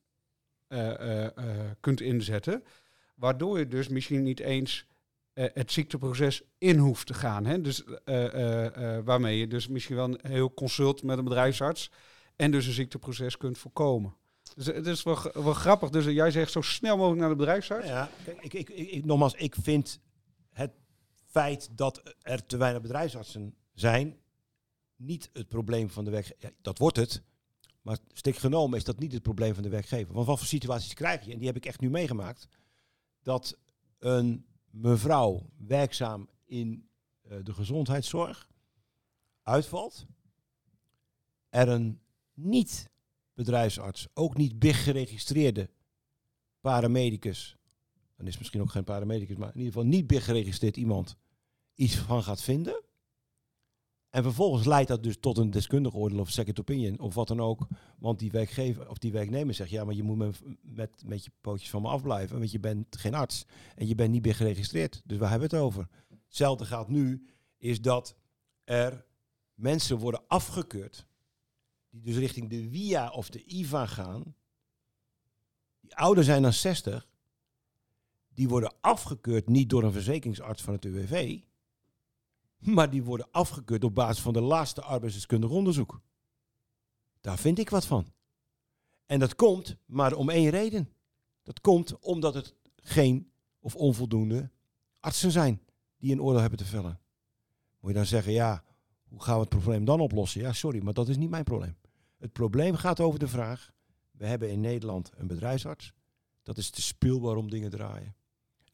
[0.67, 1.25] eh,
[1.79, 2.63] kunt inzetten,
[3.15, 4.85] waardoor je dus misschien niet eens
[5.33, 7.45] het ziekteproces in hoeft te gaan.
[7.45, 7.61] Hè?
[7.61, 7.83] Dus,
[9.03, 11.91] waarmee je dus misschien wel een heel consult met een bedrijfsarts
[12.35, 14.15] en dus een ziekteproces kunt voorkomen.
[14.55, 15.89] Dus het is wel, wel grappig.
[15.89, 17.87] Dus jij zegt zo snel mogelijk naar de bedrijfsarts.
[17.87, 19.99] Ja, ik, ik, ik- nogmaals, ik vind
[20.53, 20.71] het
[21.37, 24.17] feit dat er te weinig bedrijfsartsen zijn
[24.95, 26.43] niet het probleem van de werkgever.
[26.43, 27.21] Ja, dat wordt het,
[27.81, 30.13] maar stik genomen is dat niet het probleem van de werkgever.
[30.13, 32.47] Want wat voor situaties krijg je, en die heb ik echt nu meegemaakt,
[33.21, 33.57] dat
[33.99, 36.89] een mevrouw werkzaam in
[37.21, 38.49] eh, de gezondheidszorg
[39.43, 40.05] uitvalt,
[41.49, 42.01] er een
[42.33, 42.89] niet
[43.33, 45.69] bedrijfsarts, ook niet BIG geregistreerde
[46.59, 47.57] paramedicus,
[48.15, 51.17] dan is misschien ook geen paramedicus, maar in ieder geval niet BIG geregistreerd iemand
[51.77, 52.81] iets van gaat vinden.
[54.09, 57.41] En vervolgens leidt dat dus tot een deskundig oordeel of second opinion of wat dan
[57.41, 57.67] ook.
[57.99, 60.17] Want die werkgever of die werknemer zegt, ja, maar je moet
[60.61, 64.11] met, met, je pootjes van me afblijven, want je bent geen arts en je bent
[64.11, 65.01] niet BIG geregistreerd.
[65.05, 65.87] Dus waar hebben we het over?
[66.25, 68.15] Hetzelfde gaat nu, is dat
[68.63, 69.05] er
[69.53, 71.05] mensen worden afgekeurd
[71.89, 74.35] die dus richting de WIA of de IVA gaan,
[75.79, 77.07] die ouder zijn dan 60,
[78.33, 81.39] die worden afgekeurd niet door een verzekeringsarts van het UWV,
[82.59, 86.01] maar die worden afgekeurd op basis van de laatste arbeidsdeskundig onderzoek.
[87.21, 88.13] Daar vind ik wat van.
[89.05, 90.93] En dat komt maar om één reden.
[91.43, 94.51] Dat komt omdat het geen of onvoldoende
[94.99, 95.61] artsen zijn
[95.97, 96.99] die een oordeel hebben te vellen.
[97.79, 98.63] Moet je dan zeggen, ja,
[99.07, 100.41] hoe gaan we het probleem dan oplossen?
[100.41, 101.77] Ja, sorry, maar dat is niet mijn probleem.
[102.17, 103.73] Het probleem gaat over de vraag,
[104.11, 105.93] we hebben in Nederland een bedrijfsarts.
[106.43, 108.15] Dat is de speel waarom dingen draaien.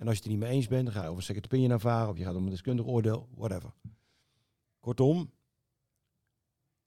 [0.03, 1.45] En als je het er niet mee eens bent, dan ga je over een second
[1.45, 3.73] opinion aanvragen, of je gaat om een deskundig oordeel, whatever.
[4.79, 5.31] Kortom,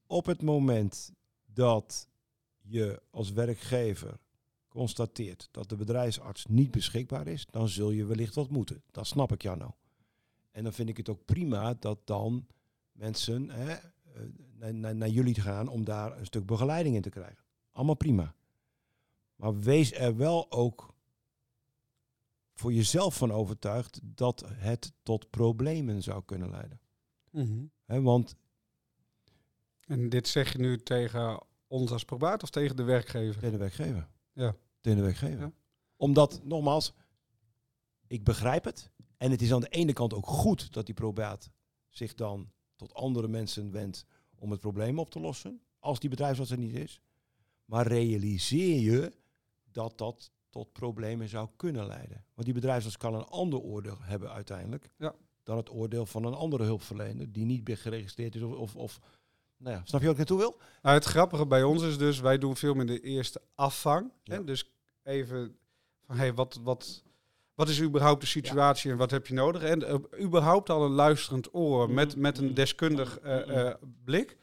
[0.07, 1.12] op het moment
[1.46, 2.09] dat
[2.62, 4.18] je als werkgever
[4.68, 8.83] constateert dat de bedrijfsarts niet beschikbaar is, dan zul je wellicht wat moeten.
[8.90, 9.70] Dat snap ik jou nou.
[10.50, 12.46] En dan vind ik het ook prima dat dan
[12.92, 13.81] mensen hè, eh,
[14.59, 17.44] naar, naar, naar jullie gaan om daar een stuk begeleiding in te krijgen.
[17.72, 18.35] Allemaal prima.
[19.37, 20.94] Maar wees er wel ook
[22.57, 26.81] voor jezelf van overtuigd dat het tot problemen zou kunnen leiden.
[27.85, 28.37] Hè, want
[29.81, 33.35] En dit zeg je nu tegen ons als probaat of tegen de werkgever?
[33.35, 34.09] tegen de werkgever.
[34.33, 34.57] Ja.
[34.81, 35.40] Tegen de werkgever.
[35.40, 35.53] Ja.
[35.97, 36.92] Omdat, nogmaals,
[38.07, 38.90] ik begrijp het.
[39.16, 41.51] En het is aan de ene kant ook goed dat die probaat
[41.88, 45.61] zich dan tot andere mensen wendt om het probleem op te lossen.
[45.79, 47.01] Als die bedrijfsarts er niet is.
[47.64, 49.12] Maar realiseer je
[49.73, 52.25] dat dat tot problemen zou kunnen leiden.
[52.35, 54.90] Want die bedrijfsarts kan een ander oordeel hebben uiteindelijk.
[54.99, 55.14] Ja.
[55.42, 58.42] Dan het oordeel van een andere hulpverlener die niet meer geregistreerd is.
[58.42, 59.01] Of, of, of
[59.57, 60.59] nou ja, snap je wat ik naartoe wil?
[60.83, 64.12] Nou, het grappige bij ons is dus, wij doen veel meer de eerste afvang.
[64.23, 64.35] Ja.
[64.35, 64.45] Hè?
[64.45, 64.71] Dus
[65.03, 65.57] even
[66.07, 67.03] van, hey, wat, wat,
[67.55, 69.62] wat is überhaupt de situatie en wat heb je nodig?
[69.62, 74.37] En eh, überhaupt al een luisterend oor met, met een deskundig eh, eh, blik.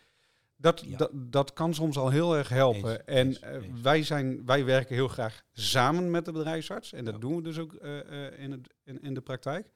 [0.63, 0.97] Dat, Ja.
[0.97, 2.89] dat, dat kan soms al heel erg helpen.
[2.91, 3.81] Eens, en eens, eh, eens.
[3.81, 6.93] wij, zijn, wij werken heel graag samen met de bedrijfsarts.
[6.93, 7.19] En dat Ja.
[7.19, 9.67] doen we dus ook eh, eh, in, het, in, in de praktijk.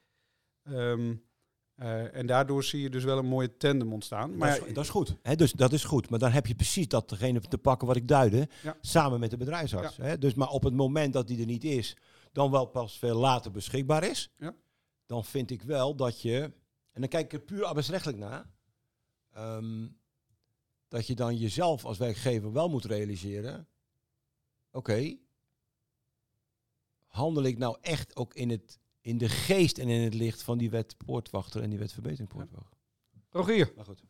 [0.63, 1.15] Ehm,
[1.75, 4.37] eh, en daardoor zie je dus wel een mooie tandem ontstaan.
[4.37, 5.15] Maar dat, is, dat is goed.
[5.21, 6.09] Hè, dus dat is goed.
[6.09, 8.47] Maar dan heb je precies dat degene te pakken wat ik duidde.
[8.63, 8.77] Ja.
[8.81, 9.97] Samen met de bedrijfsarts.
[9.97, 10.17] Hè?
[10.17, 11.95] Dus maar op het moment dat die er niet is,
[12.31, 14.29] dan wel pas veel later beschikbaar is.
[14.37, 14.53] Ja.
[15.05, 16.51] Dan vind ik wel dat je.
[16.91, 18.45] En dan kijk ik er puur arbeidsrechtelijk naar.
[19.33, 19.87] ehm,
[20.87, 23.67] dat je dan jezelf als werkgever wel moet realiseren.
[24.71, 25.17] Oké.
[27.05, 30.57] handel ik nou echt ook in, het, in de geest en in het licht van
[30.57, 32.77] die wet poortwachter en die wet verbetering poortwachter?
[33.29, 34.03] Rogier, Maar goed.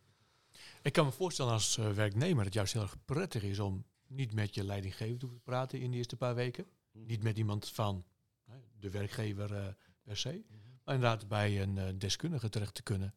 [0.81, 3.85] Ik kan me voorstellen als eh, werknemer dat het juist heel erg prettig is om
[4.07, 6.65] niet met je leidinggever te hoeven praten in de eerste paar weken.
[6.91, 8.05] Niet met iemand van
[8.43, 9.67] hè, de werkgever eh,
[10.03, 10.43] per se.
[10.83, 13.13] Maar inderdaad bij een eh, deskundige terecht te kunnen.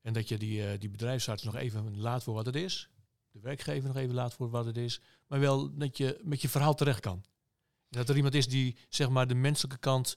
[0.00, 2.88] En dat je die, eh, die bedrijfsarts nog even laat voor wat het is.
[3.30, 5.00] De werkgever nog even laat voor wat het is.
[5.26, 7.24] Maar wel dat je met je verhaal terecht kan.
[7.88, 10.16] Dat er iemand is die zeg maar de menselijke kant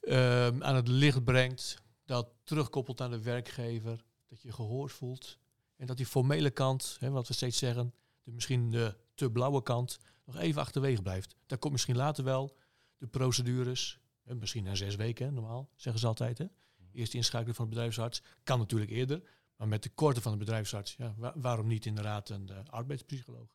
[0.00, 5.38] ehm, aan het licht brengt, dat terugkoppelt aan de werkgever, dat je gehoord voelt.
[5.76, 9.62] En dat die formele kant, hè, wat we steeds zeggen, de, misschien de te blauwe
[9.62, 11.36] kant, nog even achterwege blijft.
[11.46, 12.56] Daar komt misschien later wel
[12.98, 16.38] de procedures, hè, misschien na zes weken normaal, zeggen ze altijd.
[16.38, 16.46] Hè.
[16.94, 19.22] Eerst inschakelen van de bedrijfsarts, kan natuurlijk eerder.
[19.56, 23.48] Maar met de korte van de bedrijfsarts, ja, wa- waarom niet inderdaad een eh, arbeidspsycholoog?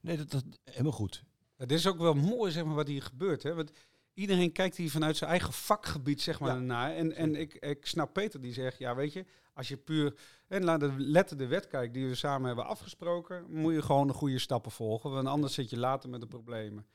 [0.00, 1.24] Nee, dat, dat helemaal goed.
[1.56, 3.42] Het is ook wel mooi, zeg maar, wat hier gebeurt.
[3.42, 3.54] Hè?
[3.54, 3.70] Want
[4.14, 6.60] iedereen kijkt hier vanuit zijn eigen vakgebied, zeg maar, Ja.
[6.60, 6.90] naar.
[6.94, 10.14] En, en ik, ik snap Peter die zegt, ja, weet je, als je puur
[10.48, 14.06] en naar de letter de wet kijkt die we samen hebben afgesproken, moet je gewoon
[14.06, 16.86] de goede stappen volgen, want anders zit je later met de problemen.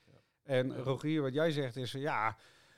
[0.42, 2.36] En Rogier, wat jij zegt is, ja,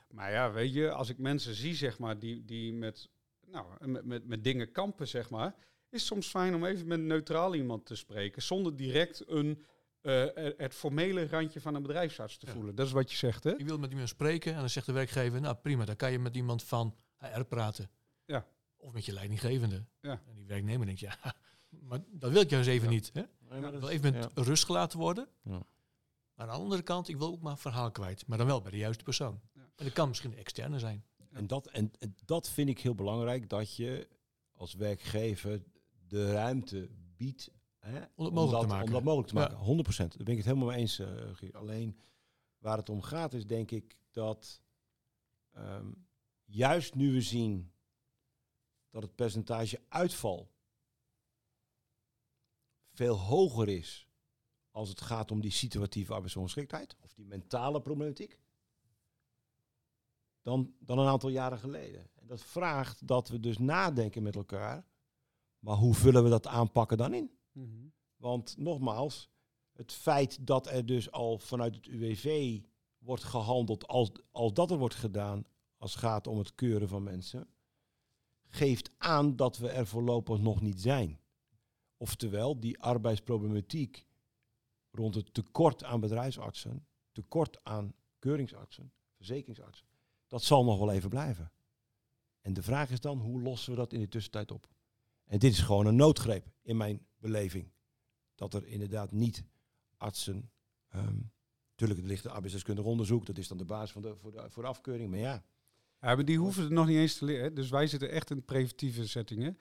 [0.09, 3.09] maar ja, weet je, als ik mensen zie, zeg maar, die, die met,
[3.47, 5.55] nou, met, met, met dingen kampen, zeg maar,
[5.90, 9.64] is het soms fijn om even met een neutraal iemand te spreken, zonder direct een
[10.01, 10.25] eh,
[10.57, 12.53] het formele randje van een bedrijfsarts te Ja.
[12.53, 12.75] voelen.
[12.75, 13.51] Dat is wat je zegt, hè?
[13.51, 16.18] Je wilt met iemand spreken en dan zegt de werkgever, nou prima, dan kan je
[16.18, 17.90] met iemand van HR praten.
[18.25, 18.47] Ja.
[18.77, 19.85] Of met je leidinggevende.
[20.01, 20.23] Ja.
[20.29, 21.16] En die werknemer denkt, ja,
[21.88, 22.94] maar dat wil ik juist even Ja.
[22.94, 23.11] niet.
[23.12, 23.23] Hè?
[23.61, 24.42] Nee, Ik wil even met ja.
[24.42, 25.29] rust gelaten worden.
[25.42, 25.51] Ja.
[26.35, 28.27] Maar aan de andere kant, ik wil ook maar verhaal kwijt.
[28.27, 29.40] Maar dan wel bij de juiste persoon.
[29.79, 31.05] En dat kan misschien externe zijn.
[31.31, 34.09] En dat, en, en dat vind ik heel belangrijk, dat je
[34.53, 35.62] als werkgever
[36.09, 38.87] de ruimte biedt hè, Om mogelijk dat, te maken.
[38.87, 39.49] Om dat mogelijk te Ja.
[39.49, 39.97] maken, 100%.
[39.97, 41.57] Daar ben ik het helemaal mee eens, Gier.
[41.57, 41.99] Alleen
[42.59, 44.62] waar het om gaat is denk ik dat
[45.53, 45.91] ehm,
[46.45, 47.73] juist nu we zien
[48.91, 50.51] dat het percentage uitval
[52.91, 54.09] veel hoger is
[54.71, 58.38] als het gaat om die situatieve arbeidsongeschiktheid of die mentale problematiek
[60.42, 62.11] dan, dan een aantal jaren geleden.
[62.14, 64.87] En dat vraagt dat we dus nadenken met elkaar,
[65.59, 67.31] maar hoe vullen we dat aanpakken dan in?
[68.16, 69.31] Want nogmaals,
[69.72, 72.61] het feit dat er dus al vanuit het UWV
[72.98, 75.44] wordt gehandeld als, als dat er wordt gedaan
[75.77, 77.48] als het gaat om het keuren van mensen,
[78.48, 81.20] geeft aan dat we er voorlopig nog niet zijn.
[81.96, 84.07] Oftewel, die arbeidsproblematiek
[84.90, 89.87] rond het tekort aan bedrijfsartsen, tekort aan keuringsartsen, verzekeringsartsen,
[90.29, 91.53] dat zal nog wel even blijven.
[92.41, 94.69] En de vraag is dan, hoe lossen we dat in de tussentijd op?
[95.25, 97.73] En dit is gewoon een noodgreep in mijn beleving.
[98.35, 99.45] Dat er inderdaad niet
[99.97, 100.51] artsen...
[100.88, 101.19] ehm
[101.79, 103.27] Tuurlijk, er ligt een arbeidsdeskundig onderzoek.
[103.27, 105.11] Dat is dan de basis van de, voor, de, de afkeuring.
[105.11, 105.43] Maar ja,
[106.01, 107.55] Ja, maar die hoeven het nog niet eens te leren.
[107.55, 109.59] Dus wij zitten echt in preventieve settingen.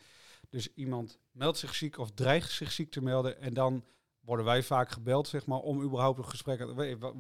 [0.50, 3.40] Dus iemand meldt zich ziek of dreigt zich ziek te melden.
[3.40, 3.84] En dan
[4.20, 6.74] worden wij vaak gebeld, zeg maar, om überhaupt een gesprek.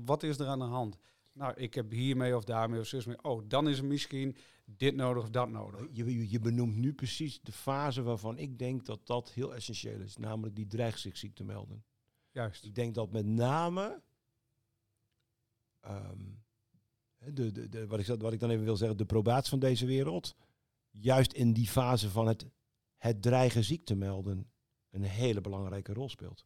[0.06, 0.98] Wat is er aan de hand?
[1.38, 3.24] Nou, ik heb hiermee of daarmee of zus mee.
[3.24, 5.88] Oh, dan is er misschien dit nodig of dat nodig.
[5.92, 10.18] je, je, benoemt nu precies de fase waarvan ik denk dat dat heel essentieel is.
[10.18, 11.84] Namelijk die dreigt zich ziek te melden.
[12.32, 12.66] Juist.
[12.66, 14.02] Ik denk dat met name...
[15.82, 16.22] ehm,
[17.18, 19.86] de, de, de, wat, ik, wat ik dan even wil zeggen, de probaat van deze
[19.86, 20.36] wereld...
[20.92, 22.46] juist in die fase van het,
[22.98, 24.50] het dreigen ziek te melden...
[24.90, 26.46] een hele belangrijke rol speelt.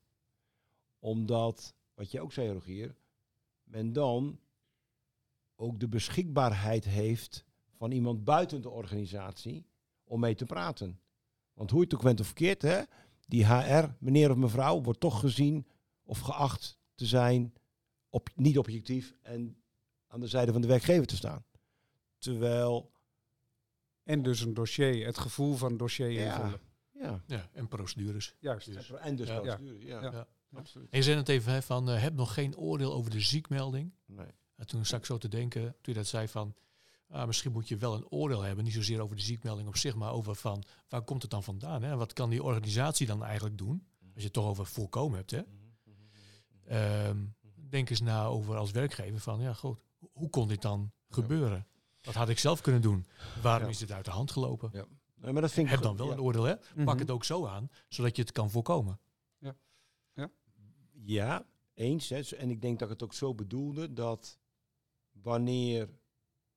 [1.00, 2.96] Omdat, wat je ook zei Rogier...
[3.64, 4.40] men dan
[5.62, 7.44] ook de beschikbaarheid heeft
[7.78, 9.66] van iemand buiten de organisatie
[10.04, 11.00] om mee te praten.
[11.54, 12.82] Want hoe je het ook bent of verkeerd, hè,
[13.28, 15.66] die HR, meneer of mevrouw, wordt toch gezien
[16.04, 17.54] of geacht te zijn
[18.10, 19.56] op, niet objectief en
[20.08, 21.44] aan de zijde van de werkgever te staan.
[22.18, 22.92] Terwijl,
[24.04, 26.36] En dus een dossier, het gevoel van dossier Ja.
[26.36, 26.60] invullen.
[26.92, 28.36] ja, Ja, en procedures.
[28.40, 28.74] Juist.
[28.74, 29.40] Dus- en dus Ja.
[29.40, 30.28] procedures, ja, Ja.
[30.54, 30.90] Absoluut.
[30.90, 33.92] En je zei het even hè, van, eh, heb nog geen oordeel over de ziekmelding.
[34.06, 34.28] Nee.
[34.62, 36.56] En toen zat ik zo te denken, toen je dat zei van,
[37.10, 38.64] ah, misschien moet je wel een oordeel hebben.
[38.64, 41.84] Niet zozeer over de ziekmelding op zich, maar over van, waar komt het dan vandaan?
[41.84, 41.96] Hè?
[41.96, 43.88] Wat kan die organisatie dan eigenlijk doen?
[44.02, 45.32] Als je het toch over voorkomen hebt.
[45.32, 45.42] Hè?
[46.66, 47.18] Ehm,
[47.70, 49.80] denk eens na over als werkgever van, ja goed,
[50.12, 51.68] hoe kon dit dan gebeuren?
[52.02, 53.06] Wat had ik zelf kunnen doen?
[53.42, 53.70] Waarom Ja.
[53.70, 54.70] is dit uit de hand gelopen?
[54.74, 54.86] Ja.
[55.16, 56.14] Nee, maar dat vind ik Heb dan wel Ja.
[56.14, 56.54] een oordeel, hè?
[56.76, 56.86] Mhm.
[56.86, 59.00] Pak het ook zo aan, zodat je het kan voorkomen.
[61.04, 62.10] Ja, eens.
[62.10, 62.20] Hè.
[62.36, 64.40] En ik denk dat ik het ook zo bedoelde dat
[65.22, 65.90] wanneer,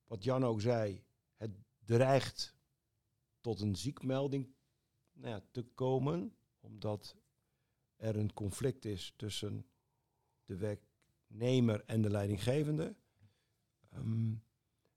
[0.05, 1.03] wat Jan ook zei,
[1.35, 1.51] het
[1.85, 2.57] dreigt
[3.39, 4.53] tot een ziekmelding
[5.13, 7.15] nou ja, te komen, omdat
[7.95, 9.65] er een conflict is tussen
[10.45, 12.95] de werknemer en de leidinggevende,
[13.89, 14.33] ehm,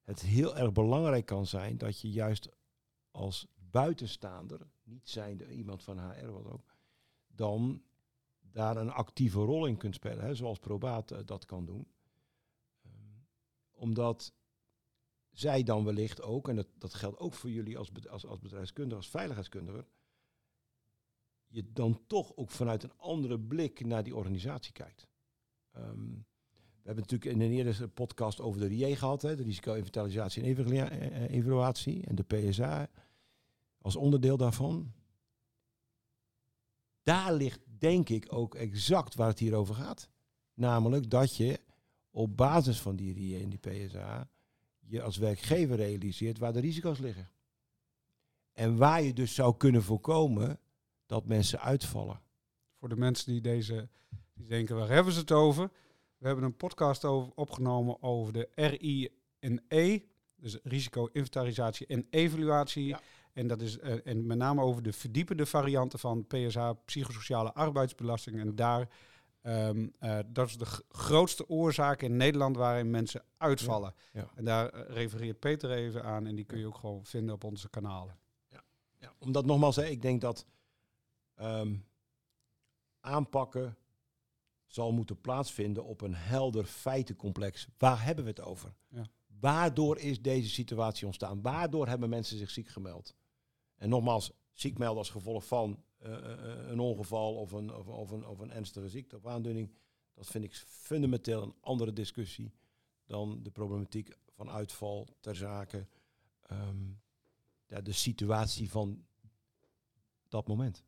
[0.03, 2.49] het heel erg belangrijk kan zijn dat je juist
[3.11, 6.77] als buitenstaander, niet zijnde iemand van HR wat ook,
[7.27, 7.83] dan
[8.41, 11.87] daar een actieve rol in kunt spelen, hè, zoals Probaat eh, dat kan doen.
[13.79, 14.33] Omdat
[15.31, 18.97] zij dan wellicht ook, en dat, dat geldt ook voor jullie als, als, als bedrijfskundige,
[18.97, 19.87] als veiligheidskundige,
[21.47, 25.09] je dan toch ook vanuit een andere blik naar die organisatie kijkt.
[25.73, 26.11] Ehm,
[26.53, 30.49] we hebben natuurlijk in een eerdere podcast over de RIE gehad, hè, de risico-inventarisatie en
[30.49, 32.91] evalua- eh, eh, evaluatie en de PSA
[33.79, 34.93] als onderdeel daarvan.
[37.03, 40.09] Daar ligt denk ik ook exact waar het hier over gaat.
[40.55, 41.61] Namelijk dat je
[42.11, 44.29] op basis van die RIE en die PSA
[44.89, 47.31] je als werkgever realiseert waar de risico's liggen.
[48.53, 50.61] En waar je dus zou kunnen voorkomen
[51.07, 52.21] dat mensen uitvallen.
[52.79, 53.89] Voor de mensen die deze
[54.35, 55.71] die denken, waar hebben ze het over?
[56.19, 60.01] We hebben een podcast over, opgenomen over de RI en E.
[60.37, 62.87] Dus risico-inventarisatie en evaluatie.
[62.87, 63.01] Ja.
[63.33, 68.39] En dat is eh, en met name over de verdiepende varianten van PSA, psychosociale arbeidsbelasting.
[68.39, 68.89] En daar,
[69.41, 73.95] ehm, eh, dat is de grootste oorzaak in Nederland waarin mensen uitvallen.
[74.13, 74.31] Ja.
[74.35, 77.45] En daar eh, refereert Peter even aan en die kun je ook gewoon vinden op
[77.45, 78.19] onze kanalen.
[79.01, 80.47] Ja, omdat nogmaals, hè, ik denk dat
[81.35, 81.77] ehm,
[83.01, 83.77] aanpakken
[84.67, 87.69] zal moeten plaatsvinden op een helder feitencomplex.
[87.79, 88.75] Waar hebben we het over?
[88.89, 89.07] Ja.
[89.41, 91.43] Waardoor is deze situatie ontstaan?
[91.43, 93.15] Waardoor hebben mensen zich ziek gemeld?
[93.77, 98.39] En nogmaals, ziek melden als gevolg van een ongeval of een, of, of een, of
[98.39, 99.73] een ernstige ziekte of aandoening.
[100.15, 102.53] Dat vind ik fundamenteel een andere discussie
[103.07, 105.87] dan de problematiek van uitval ter zake.
[106.43, 106.91] ehm,
[107.67, 109.07] ja, de situatie van
[110.29, 110.85] dat moment.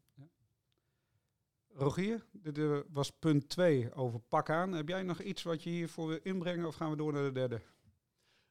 [1.73, 4.73] Rogier, dit eh, was punt 2 over pak aan.
[4.73, 7.33] Heb jij nog iets wat je hiervoor wil inbrengen of gaan we door naar de
[7.33, 7.63] derde?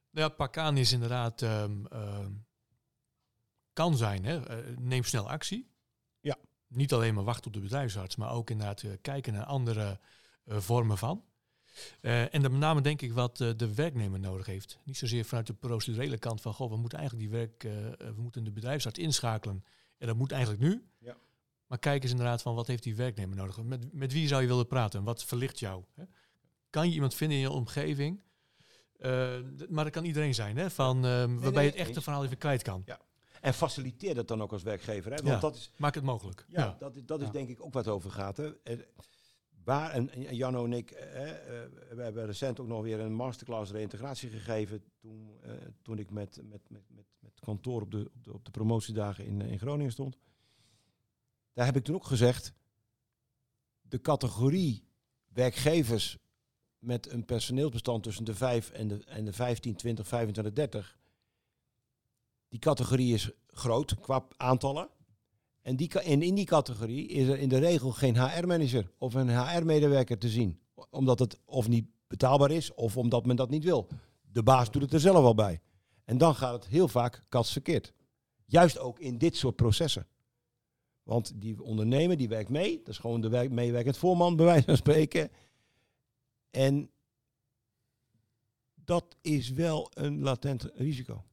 [0.10, 2.32] Nou ja, pak aan is inderdaad, ehm, ehm,
[3.74, 4.46] kan zijn, hè?
[4.46, 5.69] eh, neem snel actie.
[6.70, 6.78] Ja.
[6.78, 10.00] Niet alleen maar wachten op de bedrijfsarts, maar ook inderdaad eh, kijken naar andere
[10.44, 11.24] eh, vormen van.
[12.02, 14.80] Eh, en dan met name denk ik wat de werknemer nodig heeft.
[14.84, 17.62] Niet zozeer vanuit de procedurele kant van, goh, we moeten eigenlijk die werk,
[18.16, 19.64] we moeten de bedrijfsarts inschakelen.
[19.98, 20.88] En dat moet eigenlijk nu.
[20.98, 21.18] Ja.
[21.68, 23.64] Maar kijk eens inderdaad van, wat heeft die werknemer nodig?
[23.64, 25.04] Met, met wie zou je willen praten?
[25.04, 25.84] Wat verlicht jou?
[25.96, 26.04] Hè?
[26.70, 28.22] Kan je iemand vinden in je omgeving?
[29.70, 30.70] Maar dat kan iedereen zijn, hè?
[30.70, 32.84] Van, waarbij nee, je het echte verhaal even kwijt kan.
[33.42, 35.12] En faciliteer dat dan ook als werkgever.
[35.12, 35.18] Hè?
[35.18, 35.40] Want Ja.
[35.40, 36.46] dat is, Maak het mogelijk.
[36.48, 37.32] ja, Dat, is- dat is Ja.
[37.32, 38.38] denk ik ook wat over gaat.
[38.38, 38.52] Hè?
[38.64, 38.88] Er-
[39.64, 43.14] Waar, en, en Janno en ik, eh, eh, we hebben recent ook nog weer een
[43.14, 44.84] masterclass reïntegratie gegeven.
[45.00, 48.46] Toen, eh, toen ik met, met, met, met, met kantoor op de, op de, op
[48.46, 50.18] de promotiedagen in, eh, in Groningen stond.
[51.54, 52.54] Daar heb ik toen ook gezegd,
[53.82, 54.84] de categorie
[55.28, 56.18] werkgevers
[56.80, 60.98] met een personeelsbestand tussen de 5 en de, en de 15, 20, 25, 30.
[62.50, 64.90] Die categorie is groot qua aantallen.
[65.62, 70.18] En, die, in die categorie is er in de regel geen HR-manager of een HR-medewerker
[70.18, 70.60] te zien.
[70.90, 73.88] Omdat het of niet betaalbaar is of omdat men dat niet wil.
[74.32, 75.62] De baas doet het er zelf al bij.
[76.06, 77.94] En dan gaat het heel vaak katsverkeerd.
[78.46, 80.08] Juist ook in dit soort processen.
[81.04, 82.78] Want die ondernemer die werkt mee.
[82.78, 85.32] Dat is gewoon de werk, meewerkend voorman bij wijze van spreken.
[86.52, 86.92] En
[88.76, 91.24] dat is wel een latent risico.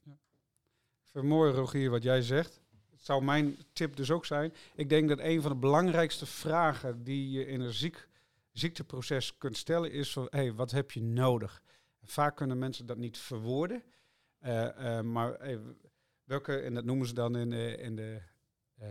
[1.22, 2.60] Mooi, Rogier, wat jij zegt.
[2.90, 4.52] Het zou mijn tip dus ook zijn.
[4.74, 8.08] Ik denk dat een van de belangrijkste vragen die je in een ziek,
[8.52, 11.62] ziekteproces kunt stellen is van, hey, wat heb je nodig?
[12.02, 13.82] Vaak kunnen mensen dat niet verwoorden.
[14.38, 15.60] Eh, eh, maar hey,
[16.24, 18.20] welke, en dat noemen ze dan in, de- in, de,
[18.74, 18.88] eh,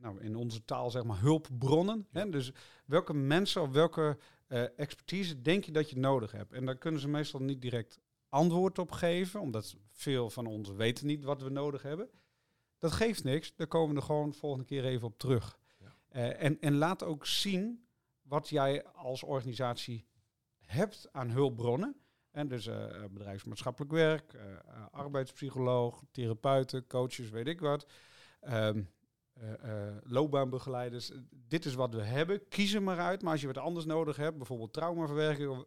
[0.00, 2.06] nou, in onze taal, zeg maar, hulpbronnen.
[2.12, 2.30] Hè?
[2.30, 2.52] Dus
[2.86, 6.52] welke mensen of welke eh, expertise denk je dat je nodig hebt?
[6.52, 11.06] En daar kunnen ze meestal niet direct antwoord op geven, omdat veel van ons weten
[11.06, 12.10] niet wat we nodig hebben.
[12.78, 15.58] Dat geeft niks, daar komen we er gewoon volgende keer even op terug.
[15.78, 15.94] Ja.
[16.08, 17.86] Eh, en, en laat ook zien
[18.22, 20.06] wat jij als organisatie
[20.58, 21.96] hebt aan hulpbronnen.
[22.30, 24.58] En dus eh, bedrijfsmaatschappelijk werk, eh, eh,
[24.90, 27.86] arbeidspsycholoog, therapeuten, coaches, weet ik wat.
[28.40, 28.82] Ehm,
[29.32, 31.12] eh, eh, loopbaanbegeleiders.
[31.30, 32.48] Dit is wat we hebben.
[32.48, 33.22] Kies er maar uit.
[33.22, 35.64] Maar als je wat anders nodig hebt, bijvoorbeeld traumaverwerking, of-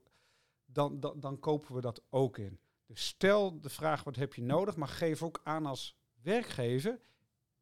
[0.72, 2.60] dan, dan, dan kopen we dat ook in.
[2.86, 4.76] Dus stel de vraag, wat heb je nodig?
[4.76, 7.00] Maar geef ook aan als werkgever,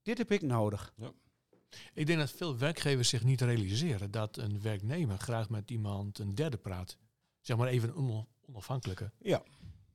[0.01, 0.93] dit heb ik nodig.
[1.93, 6.35] Ik denk dat veel werkgevers zich niet realiseren dat een werknemer graag met iemand een
[6.35, 6.97] derde praat.
[7.41, 9.11] Zeg maar even een onafhankelijke.
[9.17, 9.43] Ja.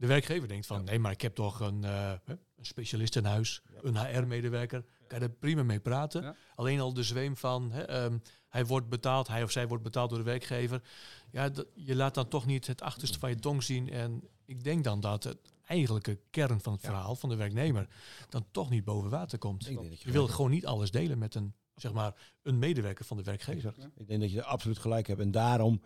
[0.02, 0.84] De werkgever denkt van, Ja.
[0.84, 3.78] nee, maar ik heb toch een, eh, een specialist in huis, Ja.
[3.82, 6.22] een HR-medewerker, kan er prima mee praten.
[6.22, 6.34] Ja.
[6.54, 10.08] Alleen al de zweem van, hè, ehm, hij wordt betaald, hij of zij wordt betaald
[10.10, 10.82] door de werkgever.
[11.30, 13.90] Ja, je laat dan toch niet het achterste van je tong zien.
[13.90, 17.88] En ik denk dan dat het eigenlijke kern van het verhaal van de werknemer
[18.28, 19.64] dan toch niet boven water komt.
[19.64, 23.22] Je Je wil gewoon niet alles delen met een, zeg maar, een medewerker van de
[23.22, 23.74] werkgever.
[23.96, 25.20] Ik denk dat je er absoluut gelijk hebt.
[25.20, 25.82] En daarom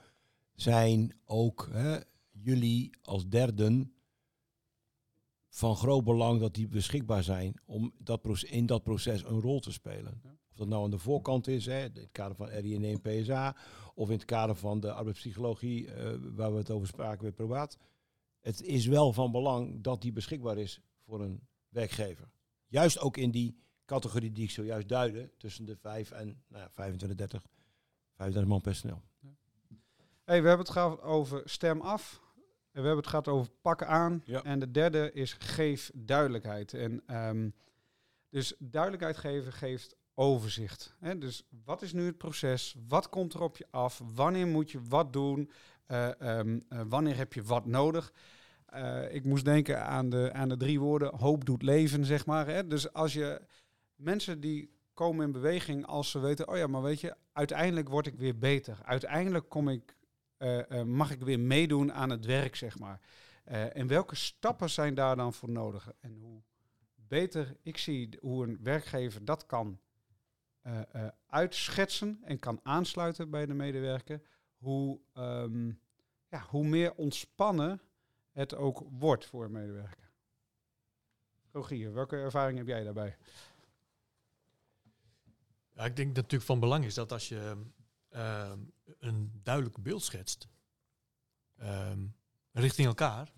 [0.54, 1.98] zijn ook hè,
[2.30, 3.90] jullie als derden
[5.57, 9.61] van groot belang dat die beschikbaar zijn om dat proces, in dat proces een rol
[9.61, 10.20] te spelen.
[10.50, 13.57] Of dat nou aan de voorkant is, hè, in het kader van RIN en PSA,
[13.94, 17.78] of in het kader van de arbeidspsychologie, eh, waar we het over spraken bij Probaat.
[18.40, 22.30] Het is wel van belang dat die beschikbaar is voor een werkgever.
[22.66, 26.70] Juist ook in die categorie die ik zojuist duidde, tussen de 5 en nou ja,
[26.70, 27.46] 25, 30,
[28.14, 29.02] 35 man personeel.
[30.24, 32.24] Hey, we hebben het gehad over stem af.
[32.76, 34.22] En we hebben het gehad over pakken aan.
[34.24, 34.42] Ja.
[34.42, 36.74] En de derde is geef duidelijkheid.
[36.74, 37.48] En ehm,
[38.30, 40.94] dus duidelijkheid geven geeft overzicht.
[40.98, 41.18] Hè?
[41.18, 42.76] Dus wat is nu het proces?
[42.88, 44.02] Wat komt er op je af?
[44.14, 45.50] Wanneer moet je wat doen?
[45.86, 48.12] Eh, ehm, eh, wanneer heb je wat nodig?
[48.66, 52.46] Eh, ik moest denken aan de, aan de drie woorden hoop doet leven, zeg maar.
[52.46, 52.66] Hè?
[52.66, 53.40] Dus als je
[53.94, 58.06] mensen die komen in beweging als ze weten, oh ja, maar weet je, uiteindelijk word
[58.06, 58.78] ik weer beter.
[58.84, 59.96] Uiteindelijk kom ik,
[60.84, 63.01] mag ik weer meedoen aan het werk, zeg maar.
[63.47, 65.93] Eh, en welke stappen zijn daar dan voor nodig?
[66.01, 66.43] En hoe
[66.95, 69.80] beter ik zie hoe een werkgever dat kan
[70.61, 74.22] eh, eh, uitschetsen en kan aansluiten bij de medewerker,
[74.57, 75.66] hoe, ehm,
[76.28, 77.80] ja, hoe meer ontspannen
[78.30, 80.11] het ook wordt voor een medewerker.
[81.53, 83.16] Rogier, welke ervaring heb jij daarbij?
[85.72, 87.66] Ik denk dat het natuurlijk van belang is dat als je
[88.16, 88.58] ehm,
[88.98, 90.48] een duidelijk beeld schetst
[91.56, 92.06] ehm,
[92.52, 93.32] richting elkaar,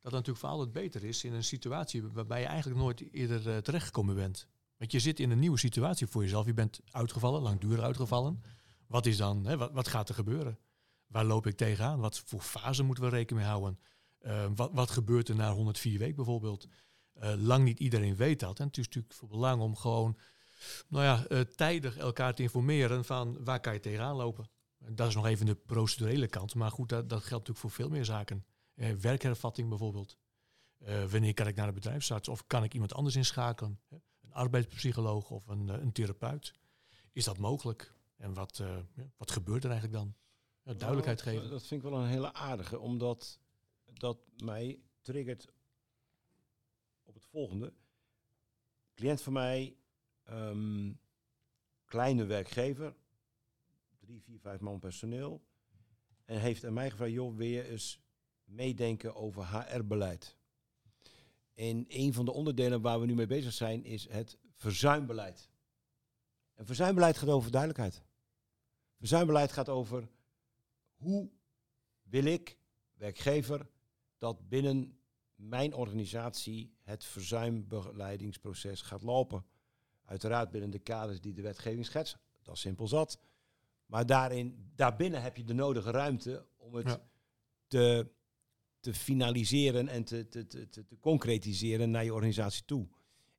[0.00, 3.56] dat natuurlijk voor altijd beter is in een situatie waarbij je eigenlijk nooit eerder eh,
[3.56, 4.48] terechtgekomen bent.
[4.76, 6.46] Want je zit in een nieuwe situatie voor jezelf.
[6.46, 8.42] Je bent uitgevallen, langdurig uitgevallen.
[8.86, 10.58] Wat is dan, hè, wat, wat gaat er gebeuren?
[11.06, 12.00] Waar loop ik tegenaan?
[12.00, 13.78] Wat voor fase moeten we rekening mee houden?
[14.18, 16.68] Eh, wat, wat gebeurt er na 104 weken bijvoorbeeld?
[17.12, 18.58] Eh, lang niet iedereen weet dat.
[18.58, 20.18] En het is natuurlijk voor belang om gewoon
[20.88, 24.50] nou ja, eh, tijdig elkaar te informeren van waar kan je tegenaan lopen.
[24.78, 26.54] Dat is nog even de procedurele kant.
[26.54, 28.44] Maar goed, dat, dat geldt natuurlijk voor veel meer zaken.
[28.74, 30.16] Eh, werkhervatting bijvoorbeeld.
[30.78, 32.28] Eh, wanneer kan ik naar de bedrijfsarts?
[32.28, 33.80] Of kan ik iemand anders inschakelen?
[33.88, 36.54] Een arbeidspsycholoog of een, een therapeut?
[37.12, 37.94] Is dat mogelijk?
[38.16, 38.62] En wat,
[39.16, 40.14] wat gebeurt er eigenlijk dan?
[40.76, 41.50] Duidelijkheid Nou, geven.
[41.50, 43.38] Dat vind ik wel een hele aardige, omdat
[43.84, 45.48] dat mij triggert
[47.04, 47.72] op het volgende.
[48.94, 49.76] Cliënt van mij,
[50.28, 50.92] ehm,
[51.84, 52.94] kleine werkgever,
[53.98, 55.42] drie, vier, vijf man personeel.
[56.24, 58.00] En heeft aan mij gevraagd, joh, je eens
[58.44, 60.36] meedenken over HR-beleid?
[61.54, 65.50] En een van de onderdelen waar we nu mee bezig zijn, is het verzuimbeleid.
[66.54, 68.02] En verzuimbeleid gaat over duidelijkheid.
[68.96, 70.08] Verzuimbeleid gaat over
[70.94, 71.30] hoe
[72.02, 72.58] wil ik,
[72.94, 73.68] werkgever,
[74.18, 74.98] dat binnen
[75.34, 79.44] mijn organisatie het verzuimbegeleidingsproces gaat lopen.
[80.08, 82.18] Uiteraard binnen de kaders die de wetgeving schetst.
[82.42, 83.18] Dat is simpel zat.
[83.86, 87.00] Maar daarin, daarbinnen heb je de nodige ruimte om het Ja.
[87.66, 88.10] te,
[88.80, 92.88] te finaliseren en te, te, te, te, te concretiseren naar je organisatie toe.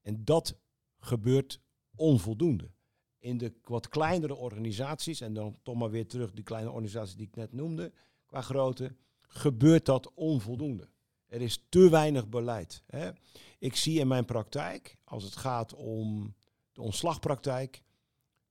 [0.01, 0.57] En dat
[0.99, 1.61] gebeurt
[1.95, 2.71] onvoldoende.
[3.17, 7.27] In de wat kleinere organisaties, en dan toch maar weer terug die kleine organisaties die
[7.27, 7.91] ik net noemde,
[8.25, 10.89] qua grootte, gebeurt dat onvoldoende.
[11.27, 12.83] Er is te weinig beleid.
[12.85, 13.11] Hè.
[13.59, 16.35] Ik zie in mijn praktijk, als het gaat om
[16.79, 17.83] de ontslagpraktijk,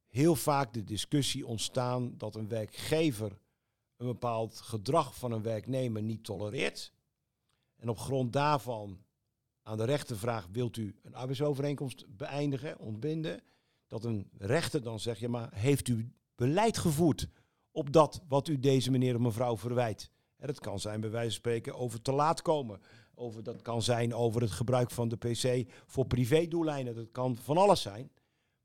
[0.07, 3.39] heel vaak de discussie ontstaan dat een werkgever
[3.97, 6.93] een bepaald gedrag van een werknemer niet tolereert.
[7.77, 9.05] En op grond daarvan
[9.63, 13.43] aan de rechter vraagt, wilt u een arbeidsovereenkomst beëindigen, ontbinden?
[13.87, 17.29] Dat een rechter dan zegt, ja maar heeft u beleid gevoerd
[17.71, 20.11] op dat wat u deze meneer of mevrouw verwijt?
[20.37, 22.81] Hè, dat kan zijn bij wijze van spreken over te laat komen.
[23.15, 26.95] Over, dat kan zijn over het gebruik van de pc voor privédoeleinden.
[26.95, 28.11] Dat kan van alles zijn.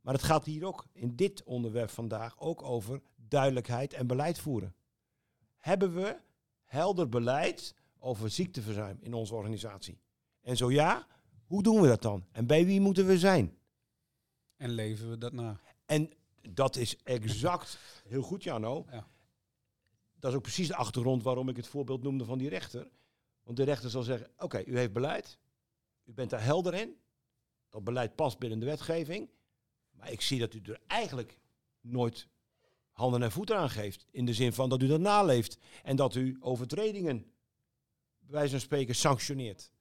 [0.04, 4.76] Maar het gaat hier ook in dit onderwerp vandaag ook over duidelijkheid en beleid voeren.
[5.58, 6.20] Hebben we
[6.64, 10.01] helder beleid over ziekteverzuim in onze organisatie?
[10.41, 11.08] En zo ja,
[11.45, 12.26] hoe doen we dat dan?
[12.32, 13.58] En bij wie moeten we zijn?
[14.58, 15.60] En leven we dat na?
[15.86, 16.12] En
[16.49, 18.86] dat is exact heel goed, Jano.
[18.91, 19.08] Ja.
[20.20, 22.88] Dat is ook precies de achtergrond waarom ik het voorbeeld noemde van die rechter.
[23.43, 25.39] Want de rechter zal zeggen, oké, u heeft beleid.
[26.04, 26.97] U bent daar helder in.
[27.70, 29.30] Dat beleid past binnen de wetgeving.
[30.04, 31.39] Maar ik zie dat u er eigenlijk
[31.82, 32.28] nooit
[32.91, 34.06] handen en voeten aan geeft.
[34.12, 35.58] In de zin van dat u dat naleeft.
[35.84, 37.18] En dat u overtredingen,
[38.20, 39.72] bij wijze van spreken, sanctioneert.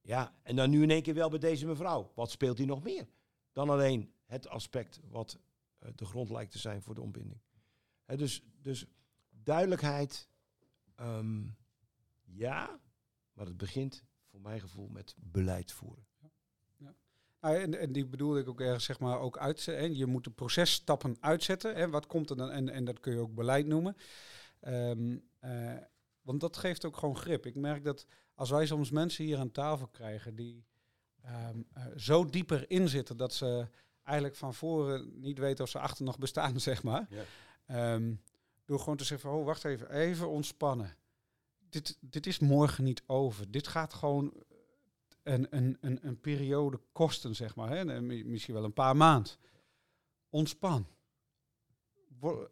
[0.00, 2.12] Ja, en dan nu in één keer wel bij deze mevrouw.
[2.14, 3.08] Wat speelt hier nog meer?
[3.52, 5.38] Dan alleen het aspect wat
[5.78, 7.40] eh, de grond lijkt te zijn voor de ontbinding.
[8.06, 8.86] Dus, dus
[9.30, 10.28] duidelijkheid,
[10.94, 11.42] ehm,
[12.22, 12.80] ja,
[13.32, 16.06] maar het begint voor mijn gevoel met beleid voeren.
[17.44, 19.96] Nou, en, en die bedoelde ik ook ergens, zeg maar, ook uitzetten.
[19.96, 21.74] Je moet de processtappen uitzetten.
[21.74, 21.90] Hè.
[21.90, 22.50] Wat komt er dan?
[22.50, 23.96] En, en dat kun je ook beleid noemen.
[24.60, 25.76] Ehm, eh,
[26.22, 27.46] want dat geeft ook gewoon grip.
[27.46, 30.64] Ik merk dat als wij soms mensen hier aan tafel krijgen die
[31.22, 33.68] ehm, eh, zo dieper inzitten dat ze
[34.02, 37.06] eigenlijk van voren niet weten of ze achter nog bestaan, zeg maar.
[37.10, 37.24] Ja.
[37.66, 38.14] Ehm,
[38.64, 40.96] door gewoon te zeggen, van, oh, wacht even, even ontspannen.
[41.68, 43.50] Dit, dit is morgen niet over.
[43.50, 44.43] Dit gaat gewoon
[45.24, 47.70] een, een, een, een periode kosten, zeg maar.
[47.70, 47.92] Hè?
[47.92, 49.32] En mi- Misschien wel een paar maanden.
[50.28, 50.86] Ontspan.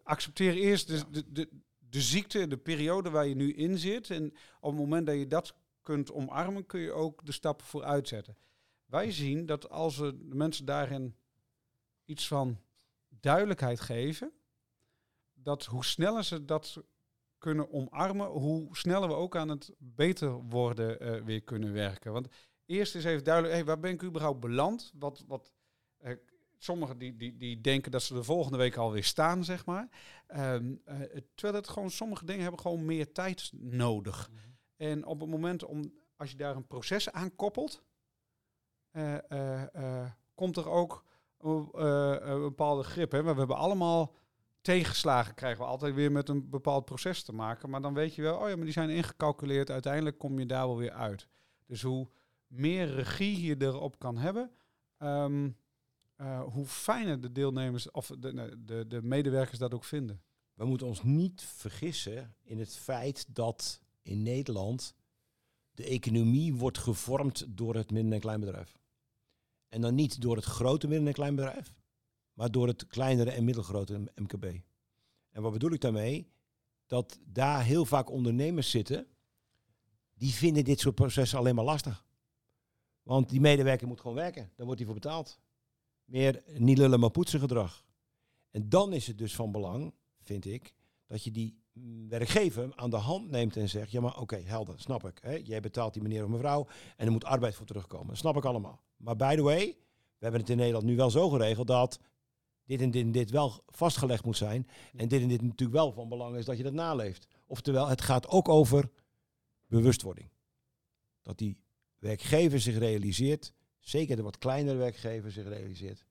[0.03, 1.49] Accepteer eerst de, de, de,
[1.79, 4.11] de ziekte, de periode waar je nu in zit.
[4.11, 8.09] En op het moment dat je dat kunt omarmen, kun je ook de stappen vooruit
[8.09, 8.37] zetten.
[8.85, 11.17] Wij zien dat als we de mensen daarin
[12.05, 12.59] iets van
[13.09, 14.33] duidelijkheid geven,
[15.35, 16.83] dat hoe sneller ze dat
[17.39, 22.13] kunnen omarmen, hoe sneller we ook aan het beter worden eh, weer kunnen werken.
[22.13, 22.29] Want
[22.73, 24.93] eerst is even duidelijk, hey, waar ben ik überhaupt beland?
[24.99, 25.53] Wat, wat,
[25.99, 26.17] eh,
[26.59, 29.89] sommigen die, die, die denken dat ze de volgende week alweer staan, zeg maar.
[30.27, 31.01] Ehm, eh,
[31.35, 34.31] terwijl het gewoon, sommige dingen hebben gewoon meer tijd nodig.
[34.77, 37.83] En op het moment om, als je daar een proces aan koppelt,
[38.91, 40.05] eh,
[40.35, 41.05] komt er ook
[41.39, 41.69] een,
[42.31, 43.13] een bepaalde grip.
[43.13, 43.23] Hè?
[43.23, 44.15] Maar we hebben allemaal
[44.61, 47.71] tegenslagen, krijgen we altijd weer met een bepaald proces te maken.
[47.71, 49.71] Maar dan weet je wel, oh ja, maar die zijn ingecalculeerd.
[49.71, 51.29] Uiteindelijk kom je daar wel weer uit.
[51.67, 52.09] Dus hoe
[52.53, 54.51] meer regie je erop kan hebben,
[54.97, 55.51] ehm,
[56.17, 60.23] eh, hoe fijner de deelnemers of de, de, de medewerkers dat ook vinden.
[60.55, 64.95] We moeten ons niet vergissen in het feit dat in Nederland
[65.75, 68.79] de economie wordt gevormd door het midden- en kleinbedrijf.
[69.69, 71.75] En dan niet door het grote midden- en kleinbedrijf,
[72.33, 74.45] maar door het kleinere en middelgrote MKB.
[75.31, 76.31] En wat bedoel ik daarmee?
[76.87, 79.07] Dat daar heel vaak ondernemers zitten,
[80.15, 82.05] die vinden dit soort processen alleen maar lastig.
[83.03, 85.41] Want die medewerker moet gewoon werken, daar wordt hij voor betaald.
[86.05, 87.85] Meer niet lullen maar poetsen gedrag.
[88.51, 90.75] En dan is het dus van belang, vind ik,
[91.07, 91.61] dat je die
[92.09, 95.19] werkgever aan de hand neemt en zegt, ja maar oké, helder, snap ik.
[95.23, 95.41] Hè?
[95.45, 98.07] Jij betaalt die meneer of mevrouw en er moet arbeid voor terugkomen.
[98.07, 98.83] Dat snap ik allemaal.
[98.97, 102.01] Maar by the way, we hebben het in Nederland nu wel zo geregeld dat
[102.65, 104.69] dit en dit en dit wel vastgelegd moet zijn.
[104.97, 107.27] En dit en dit natuurlijk wel van belang is dat je dat naleeft.
[107.47, 108.91] Oftewel, het gaat ook over
[109.67, 110.29] bewustwording.
[111.23, 111.62] Dat die
[112.03, 116.07] werkgever zich realiseert, zeker de wat kleinere werkgever zich realiseert.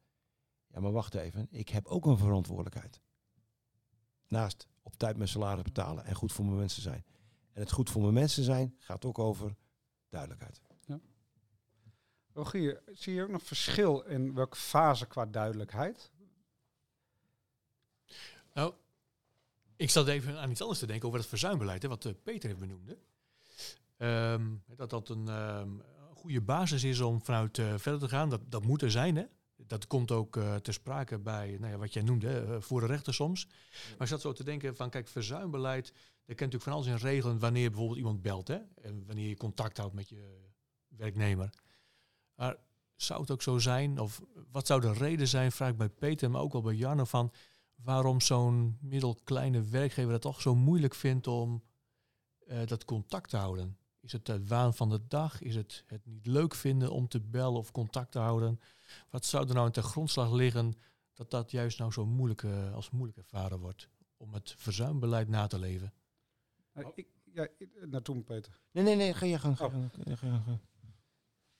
[0.67, 3.01] Ja, maar wacht even, ik heb ook een verantwoordelijkheid.
[4.27, 7.05] Naast op tijd mijn salaris betalen en goed voor mijn mensen zijn.
[7.53, 9.55] En het goed voor mijn mensen zijn gaat ook over
[10.09, 10.61] duidelijkheid.
[12.33, 16.11] Rogier, zie je ook nog verschil in welke fase qua duidelijkheid?
[18.53, 18.73] Nou,
[19.75, 22.49] ik zat even aan iets anders te denken over het verzuimbeleid, hè, wat eh, Peter
[22.49, 22.97] heeft benoemde.
[24.01, 24.43] Ehm,
[24.75, 25.69] dat dat een ehm,
[26.13, 28.29] goede basis is om vanuit eh, verder te gaan.
[28.29, 29.23] Dat, dat moet er zijn, hè.
[29.55, 32.85] Dat komt ook eh ter sprake bij nou ja, wat jij noemde, eh, voor de
[32.85, 33.45] rechter soms.
[33.91, 36.95] Maar ik zat zo te denken van, kijk, verzuimbeleid, daar kent natuurlijk van alles in
[36.95, 38.57] regelen wanneer bijvoorbeeld iemand belt, hè.
[38.81, 40.49] En wanneer je contact houdt met je
[40.87, 41.49] werknemer.
[42.35, 42.55] Maar
[42.95, 44.21] zou het ook zo zijn, of
[44.51, 47.31] wat zou de reden zijn, vraag ik bij Peter, maar ook wel bij Janne, van
[47.75, 51.63] waarom zo'n middelkleine werkgever het toch zo moeilijk vindt om
[52.65, 53.79] dat contact te houden.
[54.01, 55.41] Is het de waan van de dag?
[55.41, 58.59] Is het het niet leuk vinden om te bellen of contact te houden?
[59.09, 60.73] Wat zou er nou in de grondslag liggen
[61.13, 65.47] dat dat juist nou zo moeilijk eh, als moeilijk ervaren wordt om het verzuimbeleid na
[65.47, 65.93] te leven?
[66.73, 68.59] Nou, ik, ja, ik- naartoe Peter.
[68.71, 69.57] Nee, nee, nee, ga je gang.
[69.57, 69.69] ga
[70.05, 70.57] je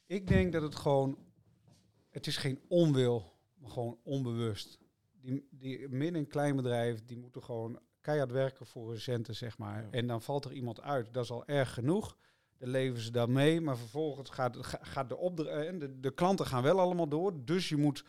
[0.05, 1.17] Ik denk dat het gewoon,
[2.09, 4.79] het is geen onwil, maar gewoon onbewust.
[5.11, 9.83] Die, die midden- en kleinbedrijf, die moeten gewoon keihard werken voor hun centen, zeg maar.
[9.83, 9.89] Ja.
[9.91, 12.17] En dan valt er iemand uit, dat is al erg genoeg.
[12.61, 16.45] Dan leven ze daar mee, maar vervolgens gaat, ga- gaat de, en de, de klanten
[16.45, 17.45] gaan wel allemaal door.
[17.45, 18.03] Dus je moet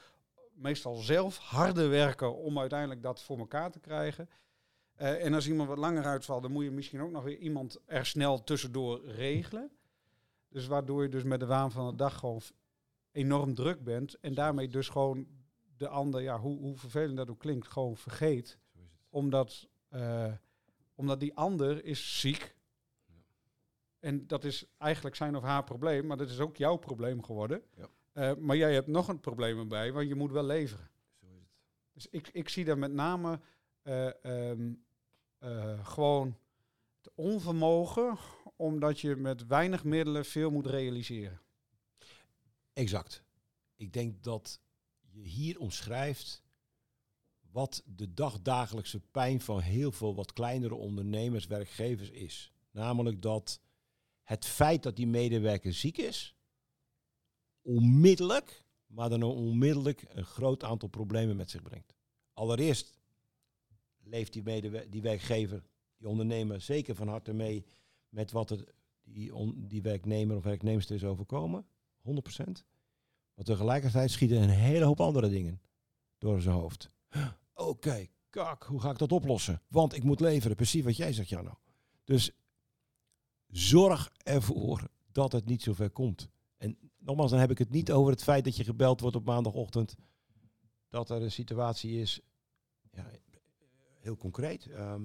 [0.54, 4.28] meestal zelf harder werken om uiteindelijk dat voor elkaar te krijgen.
[4.94, 7.78] Eh, en als iemand wat langer uitvalt, dan moet je misschien ook nog weer iemand
[7.86, 9.70] er snel tussendoor regelen.
[10.48, 12.40] Dus waardoor je dus met de waan van de dag gewoon
[13.12, 14.18] enorm druk bent.
[14.20, 15.26] En daarmee dus gewoon
[15.76, 18.58] de ander, ja, hoe, hoe vervelend dat ook klinkt, gewoon vergeet.
[19.10, 20.32] Omdat, eh,
[20.94, 22.54] omdat die ander is ziek.
[24.02, 27.62] En dat is eigenlijk zijn of haar probleem, maar dat is ook jouw probleem geworden.
[27.74, 27.88] Ja.
[28.12, 30.90] Eh, maar jij hebt nog een probleem erbij, want je moet wel leveren.
[31.20, 31.50] Zo is het.
[31.92, 33.40] Dus ik, ik zie daar met name
[33.82, 34.72] eh, ehm,
[35.38, 36.38] eh, gewoon
[36.96, 38.18] het onvermogen,
[38.56, 41.40] omdat je met weinig middelen veel moet realiseren.
[42.72, 43.22] Exact.
[43.76, 44.60] Ik denk dat
[45.00, 46.42] je hier omschrijft
[47.50, 52.52] wat de dagdagelijkse pijn van heel veel wat kleinere ondernemers, werkgevers is.
[52.70, 53.60] Namelijk dat
[54.22, 56.36] het feit dat die medewerker ziek is,
[57.62, 61.94] onmiddellijk, maar dan onmiddellijk een groot aantal problemen met zich brengt.
[62.32, 63.00] Allereerst
[64.02, 65.62] leeft die, medewer- die werkgever,
[65.96, 67.64] die ondernemer, zeker van harte mee
[68.08, 68.64] met wat er
[69.04, 69.32] die,
[69.66, 71.66] die werknemer of werknemster is overkomen.
[72.02, 72.64] 100%.
[73.34, 75.60] Maar tegelijkertijd schieten een hele hoop andere dingen
[76.18, 76.88] door zijn hoofd.
[77.54, 79.62] Oké, kak, hoe ga ik dat oplossen?
[79.68, 81.58] Want ik moet leveren, precies wat jij zegt, Janno.
[82.04, 82.30] Dus
[83.52, 86.28] zorg ervoor dat het niet zo ver komt.
[86.56, 89.24] En nogmaals, dan heb ik het niet over het feit dat je gebeld wordt op
[89.24, 89.96] maandagochtend.
[90.88, 92.20] Dat er een situatie is,
[92.90, 93.10] ja,
[93.98, 94.66] heel concreet.
[94.66, 95.02] Ehm,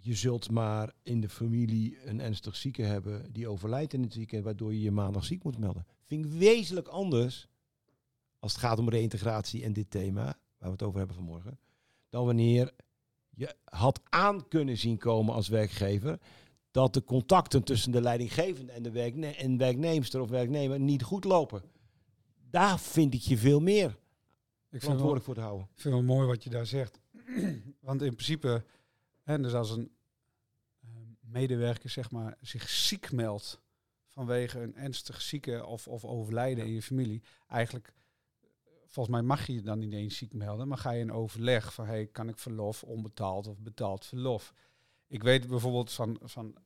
[0.00, 4.44] je zult maar in de familie een ernstig zieke hebben die overlijdt in het ziekenhuis,
[4.44, 5.86] waardoor je je maandag ziek moet melden.
[6.04, 7.48] Vind ik wezenlijk anders
[8.38, 11.58] als het gaat om reïntegratie en dit thema, waar we het over hebben vanmorgen,
[12.08, 12.74] dan wanneer
[13.30, 16.20] je had aan kunnen zien komen als werkgever
[16.78, 21.24] dat de contacten tussen de leidinggevende en de werkne en werknemster of werknemer niet goed
[21.24, 21.62] lopen.
[22.50, 23.98] Daar vind ik je veel meer
[24.70, 25.68] Ik verantwoordelijk voor te houden.
[25.74, 27.00] ik vind wel mooi wat je daar zegt.
[27.80, 28.64] Want in principe,
[29.22, 29.90] hè, dus als een
[30.80, 30.88] eh,
[31.20, 33.60] medewerker zeg maar, zich ziek meldt
[34.06, 37.92] vanwege een ernstig zieke of, of overlijden in je familie, eigenlijk,
[38.86, 41.74] volgens mij mag je je dan niet eens ziek melden, maar ga je in overleg
[41.74, 44.54] van, hey, kan ik verlof, onbetaald of betaald verlof?
[45.06, 46.56] Ik weet bijvoorbeeld van, van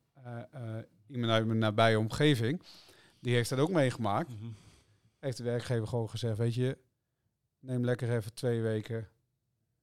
[1.07, 2.61] iemand uit mijn nabije omgeving,
[3.19, 4.31] die heeft dat ook meegemaakt.
[5.19, 6.77] Heeft de werkgever gewoon gezegd, weet je,
[7.59, 9.09] neem lekker even twee weken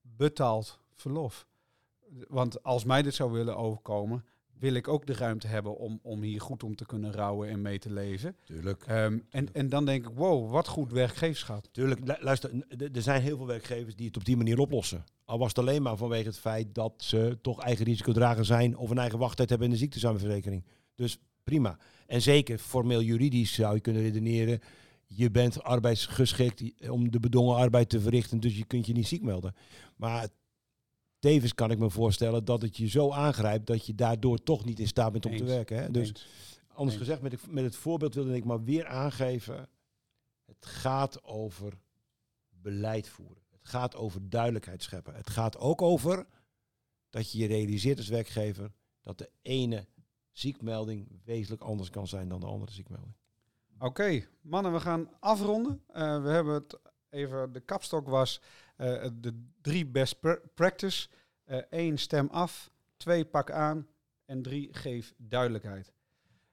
[0.01, 1.47] betaald verlof.
[2.29, 4.25] Want als mij dit zou willen overkomen,
[4.61, 7.63] wil ik ook de ruimte hebben om, om hier goed om te kunnen rouwen en
[7.63, 8.37] mee te leven.
[8.45, 8.85] Tuurlijk.
[8.87, 11.67] Ehm, en, en dan denk ik, wow, wat goed werkgeverschap.
[11.73, 12.51] Tuurlijk, lu- luister,
[12.93, 15.05] er zijn heel veel werkgevers die het op die manier oplossen.
[15.25, 18.91] Al was het alleen maar vanwege het feit dat ze toch eigen risicodrager zijn of
[18.91, 20.65] een eigen wachttijd hebben in de ziektezaamverzekering.
[20.95, 21.79] Dus prima.
[22.07, 24.61] En zeker formeel juridisch zou je kunnen redeneren.
[25.07, 29.23] Je bent arbeidsgeschikt om de bedongen arbeid te verrichten, dus je kunt je niet ziek
[29.23, 29.55] melden.
[29.97, 30.29] Maar
[31.21, 34.79] tevens kan ik me voorstellen dat het je zo aangrijpt dat je daardoor toch niet
[34.81, 35.77] in staat bent om te werken.
[35.83, 35.91] Hè?
[35.91, 36.27] Dus Eens.
[36.69, 39.69] Anders gezegd, met, het- met het voorbeeld wilde ik maar weer aangeven.
[40.47, 41.73] Het gaat over
[42.49, 43.43] beleid voeren.
[43.51, 45.15] Het gaat over duidelijkheid scheppen.
[45.15, 46.27] Het gaat ook over
[47.11, 49.87] dat je je realiseert als werkgever dat de ene
[50.33, 53.15] ziekmelding wezenlijk anders kan zijn dan de andere ziekmelding.
[53.79, 55.83] Oké, mannen, we gaan afronden.
[55.87, 56.79] Eh, we hebben het
[57.11, 58.41] even, de kapstok was
[58.77, 61.09] eh, de drie best pra- practice.
[61.71, 62.71] Eén, stem af.
[62.97, 63.89] Twee, pak aan.
[64.25, 65.93] En drie, geef duidelijkheid.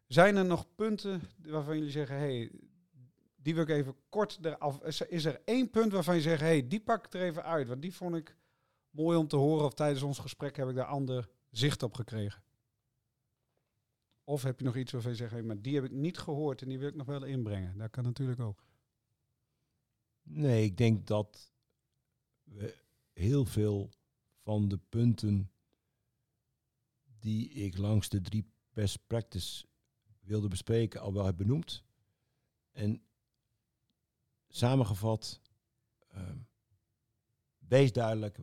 [0.08, 2.52] Zijn er nog punten waarvan jullie zeggen, hey,
[3.36, 4.84] die wil ik even kort eraf.
[4.84, 7.44] Is er, is er één punt waarvan je zegt, hey, die pak ik er even
[7.44, 8.36] uit, want die vond ik
[8.90, 9.66] mooi om te horen.
[9.66, 12.44] Of tijdens ons gesprek heb ik daar ander zicht op gekregen.
[14.24, 16.62] Of heb je nog iets waarvan je zegt, hey, maar die heb ik niet gehoord
[16.62, 17.78] en die wil ik nog wel inbrengen.
[17.78, 18.64] Dat kan natuurlijk ook.
[20.30, 21.52] Nee, ik denk dat
[22.44, 22.78] we
[23.14, 23.90] heel veel
[24.44, 25.52] van de punten
[27.20, 29.66] die ik langs de drie best practice
[30.20, 31.84] wilde bespreken al wel heb benoemd.
[32.72, 33.02] En
[34.48, 35.42] samengevat,
[36.08, 36.38] ehm,
[37.58, 38.40] wees duidelijk,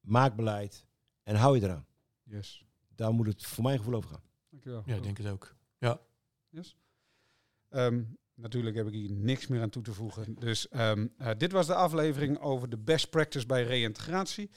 [0.00, 0.86] maak beleid
[1.22, 1.86] en hou je eraan.
[2.22, 2.64] Yes.
[2.88, 4.22] Daar moet het voor mijn gevoel over gaan.
[4.50, 4.82] Dankjewel.
[4.86, 5.56] Ja, ik denk het ook.
[7.68, 8.04] Ehm,
[8.38, 10.34] natuurlijk heb ik hier niks meer aan toe te voegen.
[10.38, 14.50] Dus ehm, eh, dit was de aflevering over de best practice bij reïntegratie.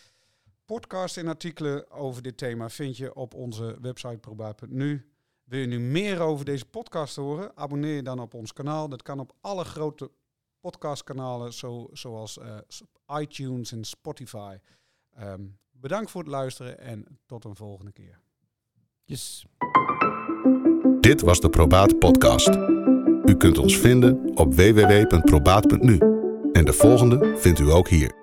[0.65, 5.11] Podcast en artikelen over dit thema vind je op onze website probaat.nu.
[5.43, 7.57] Wil je nu meer over deze podcast horen?
[7.57, 8.89] Abonneer je dan op ons kanaal.
[8.89, 10.11] Dat kan op alle grote
[10.59, 12.57] podcastkanalen zo, zoals eh,
[13.19, 14.57] iTunes en Spotify.
[15.15, 18.19] Ehm, bedankt voor het luisteren en tot een volgende keer.
[19.03, 19.45] Yes.
[20.99, 22.49] Dit was de Probaat Podcast.
[23.32, 25.97] U kunt ons vinden op www.probaat.nu.
[26.51, 28.20] En de volgende vindt u ook hier.